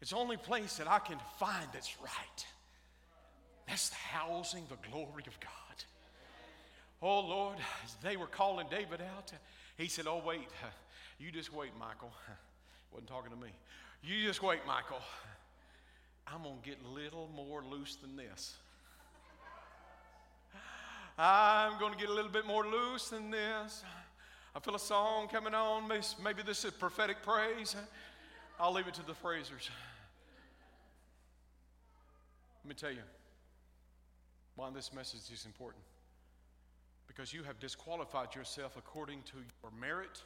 [0.00, 2.46] It's the only place that I can find that's right.
[3.66, 5.50] That's the housing the glory of God.
[7.02, 9.32] Oh Lord, as they were calling David out,
[9.76, 10.48] he said, Oh, wait,
[11.18, 12.10] you just wait, Michal.
[12.92, 13.50] Wasn't talking to me.
[14.02, 15.00] You just wait, Michael.
[16.26, 18.56] I'm going to get a little more loose than this.
[21.18, 23.82] I'm going to get a little bit more loose than this.
[24.54, 25.88] I feel a song coming on.
[25.88, 27.74] Maybe this is prophetic praise.
[28.60, 29.70] I'll leave it to the phrasers.
[32.62, 33.02] Let me tell you
[34.56, 35.82] why this message is important.
[37.06, 40.22] Because you have disqualified yourself according to your merit,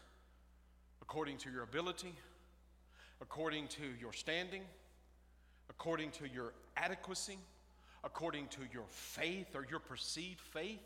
[1.02, 2.14] according to your ability,
[3.20, 4.62] according to your standing,
[5.68, 7.38] according to your adequacy
[8.04, 10.80] according to your faith or your perceived faith.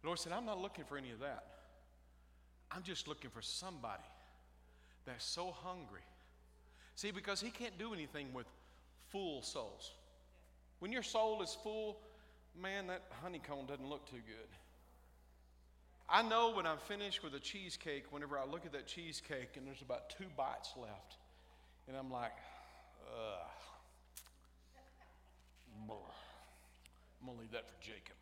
[0.00, 1.44] The Lord said, I'm not looking for any of that.
[2.70, 4.02] I'm just looking for somebody
[5.04, 6.00] that's so hungry.
[6.94, 8.46] See, because He can't do anything with
[9.10, 9.92] full souls.
[10.78, 11.98] When your soul is full,
[12.60, 14.48] man, that honeycomb doesn't look too good.
[16.08, 19.66] I know when I'm finished with a cheesecake, whenever I look at that cheesecake and
[19.66, 21.16] there's about two bites left,
[21.88, 22.32] and I'm like,
[23.08, 23.48] ugh.
[27.22, 28.16] I'm going to leave that for Jacob.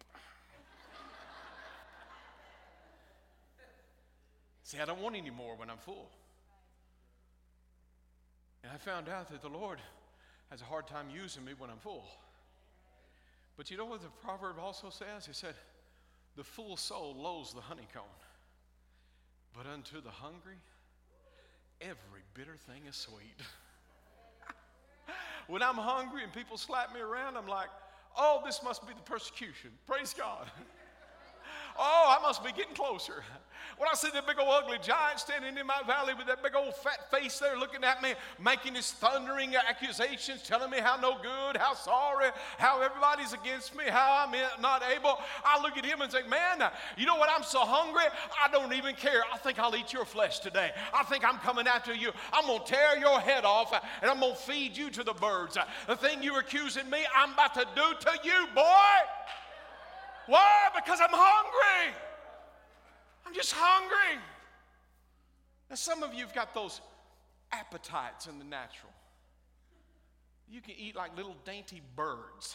[4.62, 6.10] See, I don't want any more when I'm full.
[8.62, 9.78] And I found out that the Lord
[10.50, 12.04] has a hard time using me when I'm full.
[13.56, 15.24] But you know what the proverb also says?
[15.26, 15.54] He said,
[16.36, 18.02] The full soul loathes the honeycomb,
[19.56, 20.58] but unto the hungry,
[21.80, 23.40] every bitter thing is sweet.
[25.48, 27.70] when I'm hungry and people slap me around, I'm like,
[28.16, 29.70] Oh, this must be the persecution.
[29.86, 30.50] Praise God.
[31.78, 33.22] Oh, I must be getting closer.
[33.80, 36.54] When I see that big old ugly giant standing in my valley with that big
[36.54, 41.16] old fat face there looking at me, making his thundering accusations, telling me how no
[41.22, 42.28] good, how sorry,
[42.58, 46.70] how everybody's against me, how I'm not able, I look at him and say, Man,
[46.98, 47.30] you know what?
[47.34, 48.04] I'm so hungry,
[48.44, 49.22] I don't even care.
[49.32, 50.72] I think I'll eat your flesh today.
[50.92, 52.12] I think I'm coming after you.
[52.34, 55.14] I'm going to tear your head off and I'm going to feed you to the
[55.14, 55.56] birds.
[55.86, 58.62] The thing you're accusing me, I'm about to do to you, boy.
[60.30, 60.68] Why?
[60.76, 61.92] Because I'm hungry.
[63.26, 64.22] I'm just hungry.
[65.68, 66.80] Now, some of you have got those
[67.50, 68.92] appetites in the natural.
[70.48, 72.54] You can eat like little dainty birds.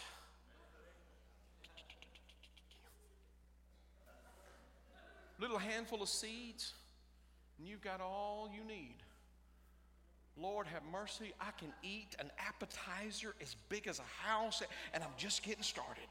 [5.38, 6.76] Little handful of seeds,
[7.60, 8.96] and you've got all you need.
[10.38, 11.34] Lord, have mercy.
[11.42, 16.08] I can eat an appetizer as big as a house, and I'm just getting started.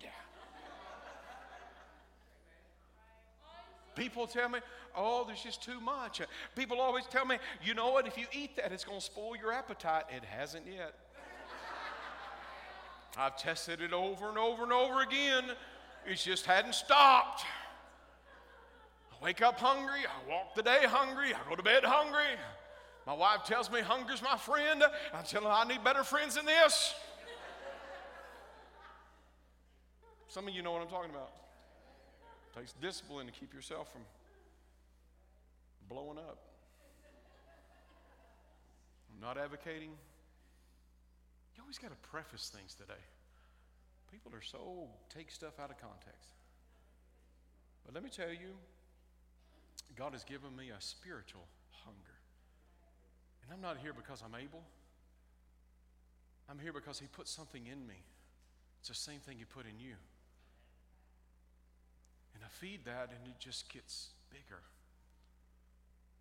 [3.95, 4.59] People tell me,
[4.97, 6.21] oh, there's just too much.
[6.57, 9.37] People always tell me, you know what, if you eat that, it's going to spoil
[9.37, 10.05] your appetite.
[10.15, 10.95] It hasn't yet.
[13.17, 15.45] I've tested it over and over and over again.
[16.07, 17.45] It just hadn't stopped.
[19.13, 20.01] I wake up hungry.
[20.01, 21.33] I walk the day hungry.
[21.33, 22.39] I go to bed hungry.
[23.07, 24.83] My wife tells me hunger's my friend.
[25.13, 26.95] I tell her I need better friends than this.
[30.29, 31.31] Some of you know what I'm talking about.
[32.57, 34.03] Takes discipline to keep yourself from
[35.89, 36.39] blowing up.
[39.13, 39.91] I'm not advocating.
[41.57, 43.03] You always got to preface things today.
[44.13, 46.31] People are so take stuff out of context.
[47.85, 48.55] But let me tell you,
[49.97, 51.47] God has given me a spiritual
[51.85, 52.19] hunger.
[53.43, 54.63] And I'm not here because I'm able.
[56.49, 58.03] I'm here because He put something in me.
[58.79, 59.95] It's the same thing He put in you.
[62.35, 64.61] And I feed that, and it just gets bigger,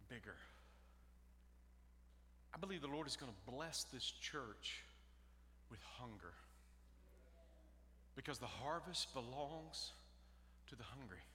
[0.10, 0.36] bigger.
[2.54, 4.84] I believe the Lord is going to bless this church
[5.72, 6.34] with hunger
[8.16, 9.92] because the harvest belongs
[10.68, 11.26] to the hungry.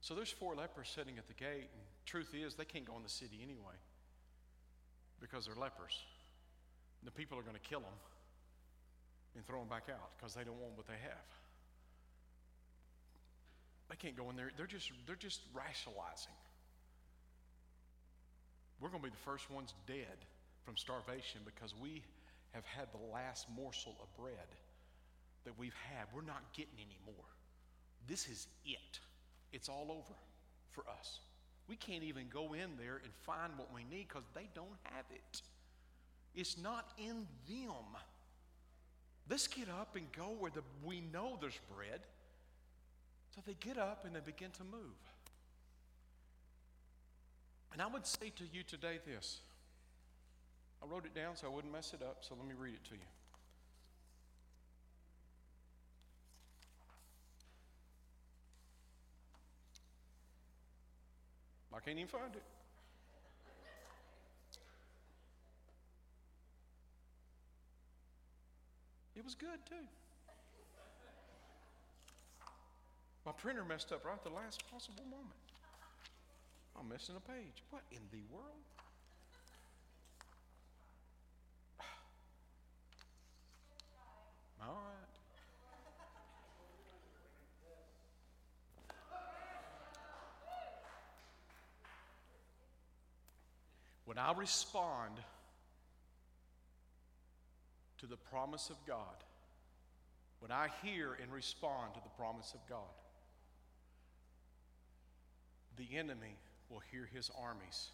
[0.00, 3.02] So there's four lepers sitting at the gate, and truth is, they can't go in
[3.02, 3.74] the city anyway
[5.20, 5.98] because they're lepers.
[7.00, 7.98] And the people are going to kill them
[9.34, 11.28] and throw them back out because they don't want what they have.
[13.90, 14.50] They can't go in there.
[14.56, 16.32] They're just, they're just rationalizing.
[18.80, 20.24] We're going to be the first ones dead
[20.64, 22.02] from starvation because we
[22.52, 24.48] have had the last morsel of bread
[25.44, 26.06] that we've had.
[26.14, 27.24] We're not getting any more.
[28.06, 29.00] This is it.
[29.52, 30.14] It's all over
[30.70, 31.20] for us.
[31.68, 35.04] We can't even go in there and find what we need because they don't have
[35.10, 35.42] it.
[36.34, 37.96] It's not in them.
[39.30, 42.00] Let's get up and go where the, we know there's bread.
[43.34, 44.94] So they get up and they begin to move.
[47.72, 49.40] And I would say to you today this.
[50.80, 52.84] I wrote it down so I wouldn't mess it up, so let me read it
[52.90, 53.00] to you.
[61.74, 62.42] I can't even find it.
[69.16, 69.74] It was good too.
[73.26, 75.30] My printer messed up right at the last possible moment.
[76.78, 77.62] I'm missing a page.
[77.70, 78.44] What in the world?
[84.60, 85.04] All right.
[94.04, 95.14] When I respond
[97.98, 98.96] to the promise of God,
[100.40, 102.80] when I hear and respond to the promise of God,
[105.76, 106.36] the enemy
[106.70, 107.90] will hear his armies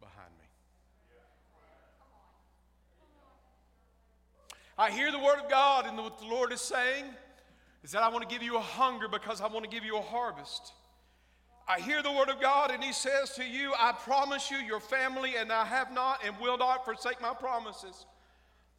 [0.00, 0.46] behind me.
[4.78, 7.06] I hear the word of God, and what the Lord is saying
[7.82, 9.96] is that I want to give you a hunger because I want to give you
[9.96, 10.72] a harvest.
[11.66, 14.80] I hear the word of God, and He says to you, I promise you, your
[14.80, 18.04] family, and I have not and will not forsake my promises.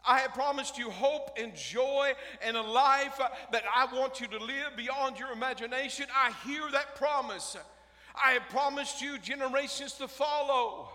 [0.07, 3.20] I have promised you hope and joy and a life
[3.51, 6.05] that I want you to live beyond your imagination.
[6.15, 7.57] I hear that promise.
[8.24, 10.89] I have promised you generations to follow.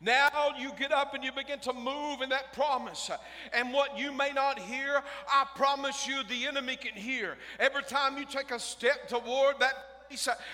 [0.00, 3.10] Now you get up and you begin to move in that promise.
[3.52, 7.36] And what you may not hear, I promise you the enemy can hear.
[7.58, 9.95] Every time you take a step toward that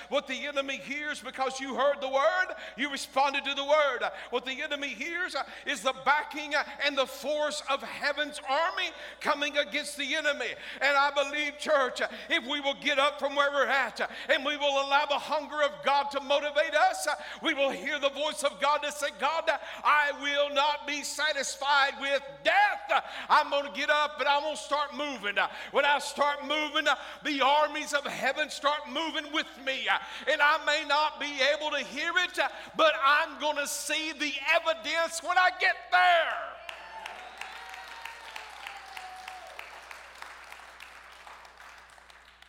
[0.09, 4.03] what the enemy hears because you heard the word, you responded to the word.
[4.31, 8.91] What the enemy hears uh, is the backing uh, and the force of heaven's army
[9.21, 10.49] coming against the enemy.
[10.81, 14.45] And I believe, church, uh, if we will get up from where we're at and
[14.45, 17.07] we will allow the hunger of God to motivate us,
[17.43, 19.51] we will hear the voice of God to say, God,
[19.85, 23.03] I will not be satisfied with death.
[23.29, 25.37] I'm going to get up and I'm going to start moving.
[25.71, 26.87] When I start moving,
[27.25, 29.89] the armies of heaven start moving with with me.
[29.89, 29.99] Uh,
[30.31, 34.13] and I may not be able to hear it, uh, but I'm going to see
[34.13, 36.35] the evidence when I get there.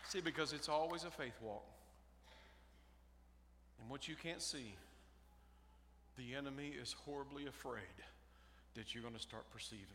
[0.10, 1.66] See, because it's always a faith walk.
[3.82, 4.76] And what you can't see,
[6.18, 7.82] the enemy is horribly afraid
[8.76, 9.88] that you're going to start perceiving.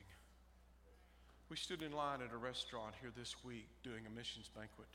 [1.48, 4.88] We stood in line at a restaurant here this week doing a missions banquet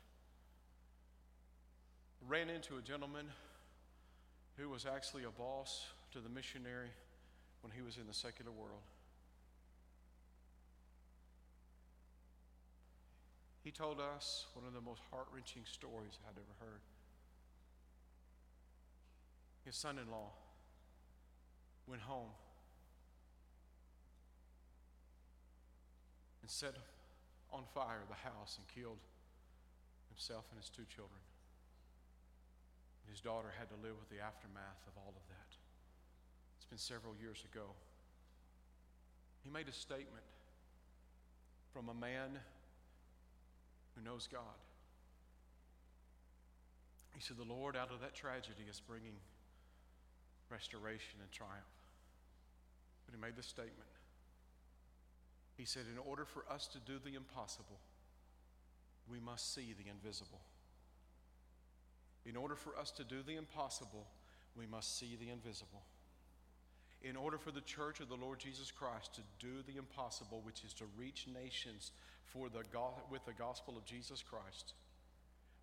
[2.27, 3.25] ran into a gentleman
[4.57, 6.89] who was actually a boss to the missionary
[7.61, 8.81] when he was in the secular world.
[13.63, 16.81] He told us one of the most heart wrenching stories I'd ever heard.
[19.65, 20.31] His son in law
[21.87, 22.29] went home
[26.41, 26.75] and set
[27.51, 28.99] on fire the house and killed
[30.09, 31.19] himself and his two children.
[33.09, 35.51] His daughter had to live with the aftermath of all of that.
[36.57, 37.75] It's been several years ago.
[39.43, 40.25] He made a statement
[41.73, 42.39] from a man
[43.95, 44.57] who knows God.
[47.13, 49.15] He said, The Lord, out of that tragedy, is bringing
[50.49, 51.75] restoration and triumph.
[53.05, 53.89] But he made this statement.
[55.57, 57.79] He said, In order for us to do the impossible,
[59.09, 60.41] we must see the invisible.
[62.25, 64.07] In order for us to do the impossible,
[64.57, 65.83] we must see the invisible.
[67.01, 70.63] In order for the church of the Lord Jesus Christ to do the impossible, which
[70.63, 71.91] is to reach nations
[72.23, 72.63] for the,
[73.11, 74.73] with the gospel of Jesus Christ,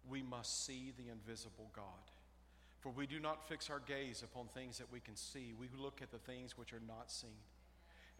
[0.09, 1.85] we must see the invisible God.
[2.81, 6.01] For we do not fix our gaze upon things that we can see, we look
[6.03, 7.31] at the things which are not seen.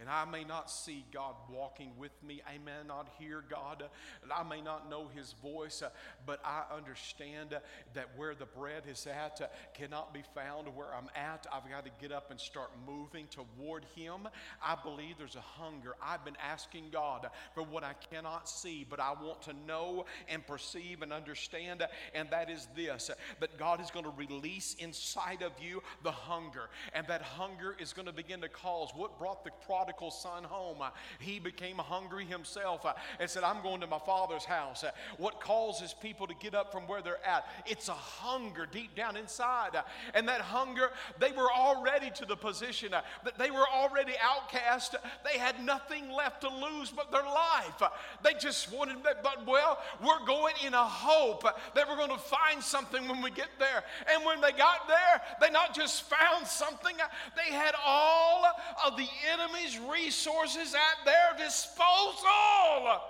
[0.01, 2.41] And I may not see God walking with me.
[2.49, 3.85] I may not hear God.
[4.23, 5.83] And I may not know His voice.
[6.25, 7.51] But I understand
[7.95, 11.47] that where the bread is at cannot be found where I'm at.
[11.53, 14.27] I've got to get up and start moving toward Him.
[14.65, 15.95] I believe there's a hunger.
[16.03, 20.47] I've been asking God for what I cannot see, but I want to know and
[20.47, 21.87] perceive and understand.
[22.15, 26.71] And that is this that God is going to release inside of you the hunger.
[26.95, 30.45] And that hunger is going to begin to cause what brought the prodigal prodigal son
[30.45, 34.85] home, uh, he became hungry himself uh, and said, I'm going to my father's house.
[34.85, 37.47] Uh, what causes people to get up from where they're at?
[37.67, 39.71] It's a hunger deep down inside.
[40.15, 44.97] And that hunger, they were already to the position that they were already outcast.
[45.31, 47.83] They had nothing left to lose but their life.
[48.23, 51.43] They just wanted, but well, we're going in a hope
[51.75, 53.83] that we're going to find something when we get there.
[54.13, 56.95] And when they got there, they not just found something,
[57.37, 58.45] they had all
[58.87, 63.01] of the enemy's resources at their disposal.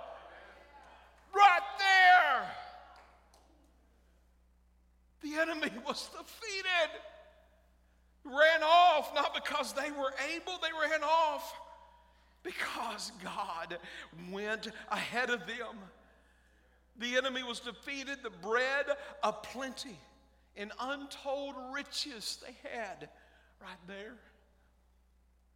[1.33, 2.51] Right there.
[5.21, 6.99] The enemy was defeated.
[8.23, 11.53] Ran off, not because they were able, they ran off
[12.43, 13.77] because God
[14.31, 15.77] went ahead of them.
[16.97, 18.85] The enemy was defeated, the bread
[19.23, 19.97] of plenty
[20.57, 23.09] and untold riches they had
[23.61, 24.13] right there.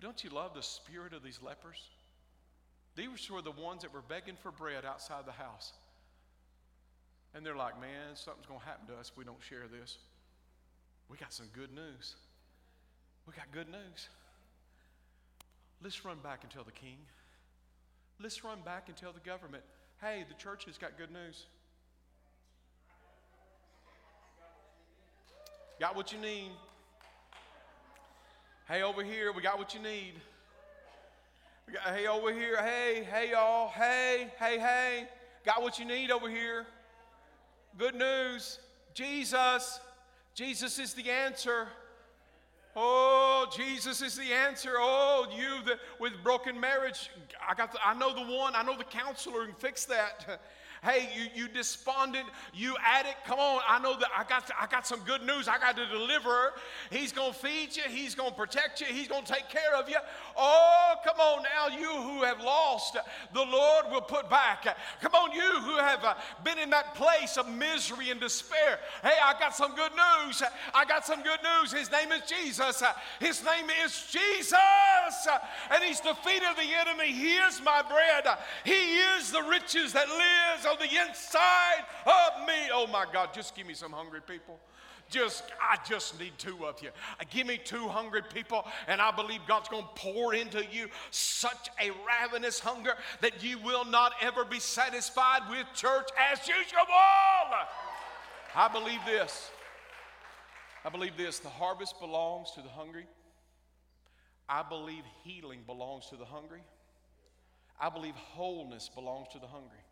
[0.01, 1.81] Don't you love the spirit of these lepers?
[2.95, 5.73] These were the ones that were begging for bread outside the house.
[7.33, 9.97] And they're like, man, something's going to happen to us if we don't share this.
[11.09, 12.15] We got some good news.
[13.27, 14.09] We got good news.
[15.83, 16.97] Let's run back and tell the king.
[18.21, 19.63] Let's run back and tell the government,
[20.01, 21.45] hey, the church has got good news.
[25.79, 26.51] Got what you need.
[28.68, 30.13] Hey, over here, we got what you need.
[31.72, 35.07] Got, hey, over here, hey, hey, y'all, hey, hey, hey,
[35.45, 36.66] got what you need over here.
[37.78, 38.57] Good news
[38.95, 39.80] Jesus,
[40.34, 41.68] Jesus is the answer.
[42.76, 44.72] Oh, Jesus is the answer.
[44.78, 47.11] Oh, you the, with broken marriage,
[47.47, 47.72] I got.
[47.72, 48.55] The, I know the one.
[48.55, 50.41] I know the counselor who can fix that.
[50.86, 53.59] Hey, you, you despondent, you addict, come on.
[53.67, 55.47] I know that I got, I got some good news.
[55.47, 56.53] I got a deliverer.
[56.91, 59.75] He's going to feed you, He's going to protect you, He's going to take care
[59.75, 59.97] of you.
[60.38, 62.97] Oh, come on now, you who have lost,
[63.33, 64.67] the Lord will put back.
[65.01, 66.13] Come on, you who have uh,
[66.43, 68.77] been in that place of misery and despair.
[69.01, 70.43] Hey, I got some good news.
[70.71, 71.71] I got some good news.
[71.71, 72.83] His name is Jesus.
[73.19, 74.53] His name is Jesus.
[75.71, 77.11] And He's defeated the enemy.
[77.11, 78.38] He is my bread.
[78.63, 82.69] He is the riches that lives the inside of me.
[82.71, 84.59] Oh my God, just give me some hungry people.
[85.09, 86.89] Just, I just need two of you.
[87.19, 90.88] Uh, give me two hungry people, and I believe God's going to pour into you
[91.11, 96.86] such a ravenous hunger that you will not ever be satisfied with church as usual.
[98.55, 99.51] I believe this.
[100.84, 103.05] I believe this the harvest belongs to the hungry.
[104.49, 106.61] I believe healing belongs to the hungry.
[107.80, 109.84] I believe wholeness belongs to the hungry.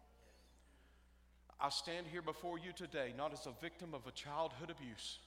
[1.64, 5.20] I stand here before you today not as a victim of a childhood abuse.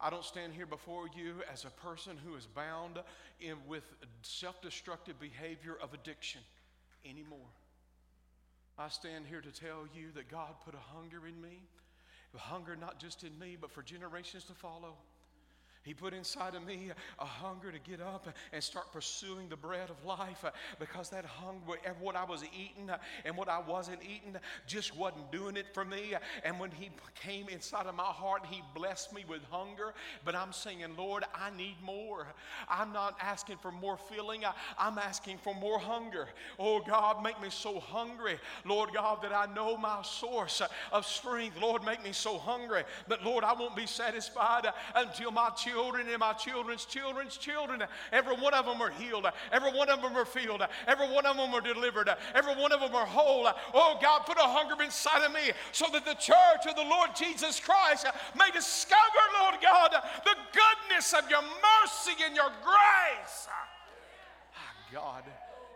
[0.00, 3.00] I don't stand here before you as a person who is bound
[3.40, 3.82] in with
[4.22, 6.40] self destructive behavior of addiction
[7.04, 7.50] anymore.
[8.78, 11.62] I stand here to tell you that God put a hunger in me,
[12.32, 14.94] a hunger not just in me, but for generations to follow.
[15.88, 19.88] He put inside of me a hunger to get up and start pursuing the bread
[19.88, 24.02] of life uh, because that hunger, what I was eating uh, and what I wasn't
[24.02, 24.36] eating,
[24.66, 26.12] just wasn't doing it for me.
[26.44, 29.94] And when He came inside of my heart, He blessed me with hunger.
[30.26, 32.26] But I'm saying, Lord, I need more.
[32.68, 34.42] I'm not asking for more filling,
[34.78, 36.28] I'm asking for more hunger.
[36.58, 40.60] Oh, God, make me so hungry, Lord God, that I know my source
[40.92, 41.58] of strength.
[41.58, 42.82] Lord, make me so hungry.
[43.06, 47.84] But Lord, I won't be satisfied until my children children and my children's children's children.
[48.10, 49.26] Every one of them are healed.
[49.52, 50.62] Every one of them are filled.
[50.88, 52.10] Every one of them are delivered.
[52.34, 53.48] Every one of them are whole.
[53.74, 57.10] Oh God, put a hunger inside of me so that the church of the Lord
[57.16, 58.06] Jesus Christ
[58.36, 63.46] may discover, Lord God, the goodness of your mercy and your grace.
[63.48, 65.22] Ah, God,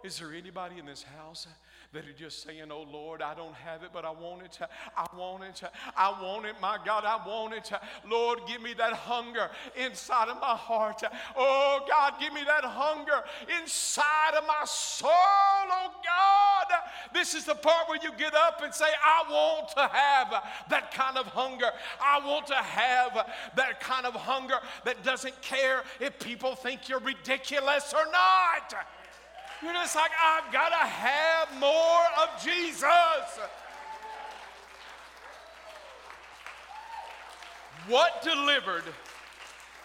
[0.03, 1.47] is there anybody in this house?
[1.93, 4.59] That are just saying, Oh Lord, I don't have it, but I want it.
[4.97, 5.63] I want it.
[5.97, 6.55] I want it.
[6.61, 7.71] My God, I want it.
[8.09, 11.03] Lord, give me that hunger inside of my heart.
[11.37, 13.23] Oh God, give me that hunger
[13.61, 15.11] inside of my soul.
[15.13, 16.79] Oh God,
[17.13, 20.93] this is the part where you get up and say, I want to have that
[20.93, 21.71] kind of hunger.
[22.01, 27.01] I want to have that kind of hunger that doesn't care if people think you're
[27.01, 28.75] ridiculous or not.
[29.63, 32.85] You're just like, I've got to have more of Jesus.
[37.87, 38.85] What delivered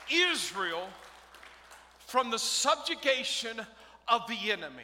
[0.10, 0.88] Israel
[2.08, 3.60] from the subjugation
[4.08, 4.84] of the enemy?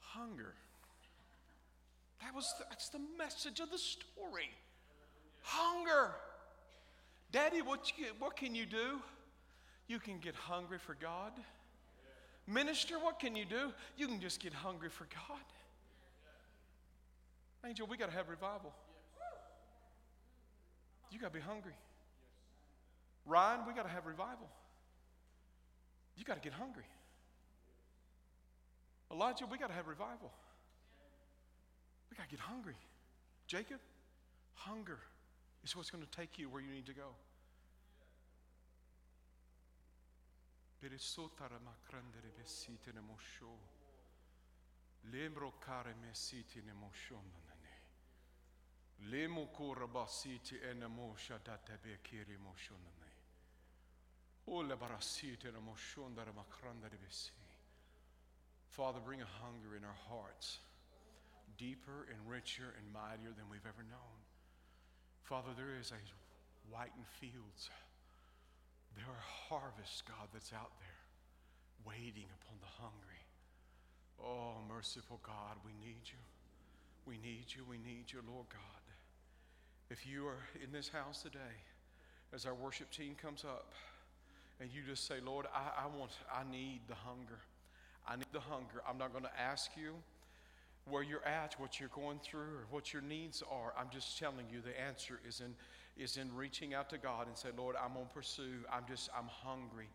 [0.00, 0.54] Hunger.
[2.22, 4.50] That was the, that's the message of the story.
[5.42, 6.10] Hunger.
[7.30, 9.00] Daddy, what, you, what can you do?
[9.86, 11.32] You can get hungry for God.
[12.48, 13.72] Minister, what can you do?
[13.98, 15.44] You can just get hungry for God.
[17.66, 18.72] Angel, we got to have revival.
[21.10, 21.74] You got to be hungry.
[23.26, 24.48] Ryan, we got to have revival.
[26.16, 26.84] You got to get hungry.
[29.10, 30.32] Elijah, we got to have revival.
[32.10, 32.76] We got to get hungry.
[33.46, 33.78] Jacob,
[34.54, 34.98] hunger
[35.64, 37.10] is what's going to take you where you need to go.
[40.78, 43.58] Perisotara makrandere besite ne mosho.
[45.10, 47.82] Lembro care mesiti ne moshondanane.
[49.10, 53.12] Lemo kura basiti ene mosha datebe kiri moshondane.
[54.46, 57.32] Ole barasite ne moshondara makrandere besi.
[58.68, 60.60] Father, bring a hunger in our hearts,
[61.56, 64.22] deeper and richer and mightier than we've ever known.
[65.22, 66.00] Father, there is a
[66.70, 67.68] whitened fields
[68.96, 70.98] there are harvests, God, that's out there
[71.86, 73.22] waiting upon the hungry.
[74.22, 76.20] Oh, merciful God, we need you.
[77.06, 77.64] We need you.
[77.68, 78.82] We need you, Lord God.
[79.90, 81.56] If you are in this house today,
[82.34, 83.72] as our worship team comes up,
[84.60, 87.38] and you just say, Lord, I, I want, I need the hunger.
[88.06, 88.82] I need the hunger.
[88.88, 89.94] I'm not going to ask you
[90.90, 93.72] where you're at, what you're going through, or what your needs are.
[93.78, 95.54] I'm just telling you the answer is in
[95.98, 98.64] is in reaching out to God and say, Lord, I'm going to pursue.
[98.72, 99.88] I'm just, I'm hungry.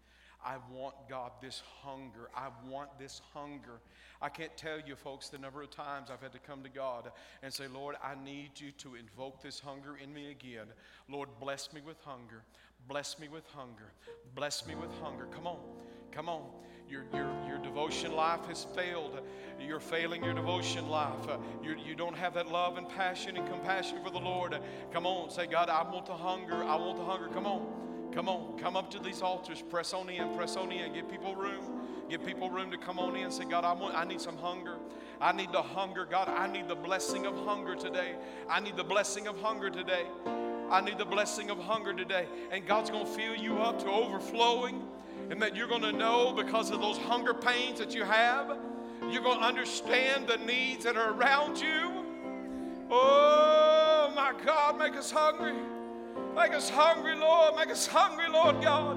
[0.46, 2.30] I want God this hunger.
[2.36, 3.80] I want this hunger.
[4.22, 7.12] I can't tell you, folks, the number of times I've had to come to God
[7.42, 10.68] and say, Lord, I need you to invoke this hunger in me again.
[11.10, 12.44] Lord, bless me with hunger.
[12.88, 13.94] Bless me with hunger.
[14.36, 15.28] Bless me with hunger.
[15.32, 15.60] Come on.
[16.12, 16.44] Come on.
[16.90, 19.20] Your, your, your devotion life has failed.
[19.60, 21.28] You're failing your devotion life.
[21.64, 24.58] You, you don't have that love and passion and compassion for the Lord.
[24.92, 26.64] Come on, say, God, I want the hunger.
[26.64, 27.30] I want the hunger.
[27.30, 27.66] Come on.
[28.14, 28.60] Come on.
[28.60, 29.62] Come up to these altars.
[29.62, 30.36] Press on in.
[30.36, 30.94] Press on in.
[30.94, 31.82] Give people room.
[32.10, 34.78] Give people room to come on in say, God, I, want, I need some hunger.
[35.20, 36.06] I need the hunger.
[36.06, 38.16] God, I need the blessing of hunger today.
[38.50, 40.06] I need the blessing of hunger today.
[40.70, 42.28] I need the blessing of hunger today.
[42.52, 44.84] And God's going to fill you up to overflowing
[45.34, 48.56] and that you're going to know because of those hunger pains that you have,
[49.10, 52.06] you're going to understand the needs that are around you.
[52.92, 55.56] Oh my God, make us hungry.
[56.36, 57.56] Make us hungry, Lord.
[57.56, 58.96] Make us hungry, Lord God.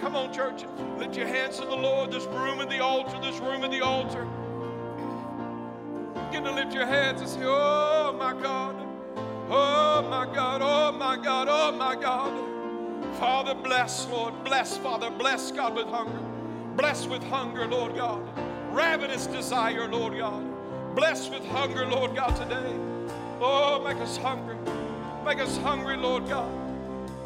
[0.00, 0.64] Come on, church.
[0.96, 2.10] Lift your hands to the Lord.
[2.10, 4.26] This room at the altar, this room at the altar.
[6.28, 8.74] Begin to lift your hands and say, Oh my God.
[9.50, 10.62] Oh my God.
[10.62, 11.48] Oh my God.
[11.50, 12.55] Oh my God.
[13.18, 14.44] Father, bless, Lord.
[14.44, 15.10] Bless, Father.
[15.10, 16.18] Bless, God, with hunger.
[16.76, 18.22] Bless with hunger, Lord God.
[18.72, 20.44] Ravenous desire, Lord God.
[20.94, 22.74] Bless with hunger, Lord God, today.
[23.40, 24.56] Oh, make us hungry.
[25.24, 26.50] Make us hungry, Lord God.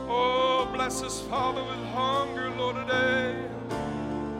[0.08, 3.48] Oh, bless us, Father, with hunger, Lord, today.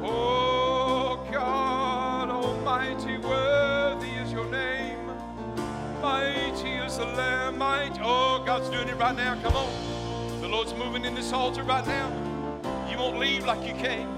[0.03, 4.99] Oh, God Almighty, worthy is your name.
[6.01, 7.59] Mighty is the Lamb.
[7.59, 8.01] Mighty.
[8.03, 9.41] Oh, God's doing it right now.
[9.43, 10.00] Come on.
[10.51, 12.09] Lord's moving in this altar right now.
[12.91, 14.09] You won't leave like you came.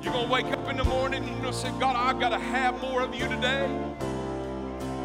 [0.00, 2.20] You're going to wake up in the morning and you're going to say, God, I've
[2.20, 3.68] got to have more of you today.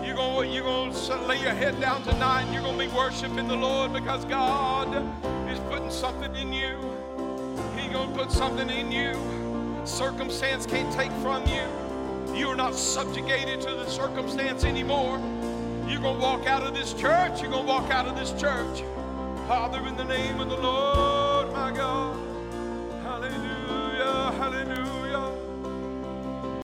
[0.05, 2.87] You're going, to, you're going to lay your head down tonight and you're going to
[2.87, 4.93] be worshiping the Lord because God
[5.49, 6.77] is putting something in you.
[7.75, 9.15] He's going to put something in you.
[9.85, 12.37] Circumstance can't take from you.
[12.37, 15.17] You are not subjugated to the circumstance anymore.
[15.87, 17.41] You're going to walk out of this church.
[17.41, 18.83] You're going to walk out of this church
[19.53, 22.17] Father, in the name of the Lord, my God.
[23.03, 24.82] Hallelujah, hallelujah.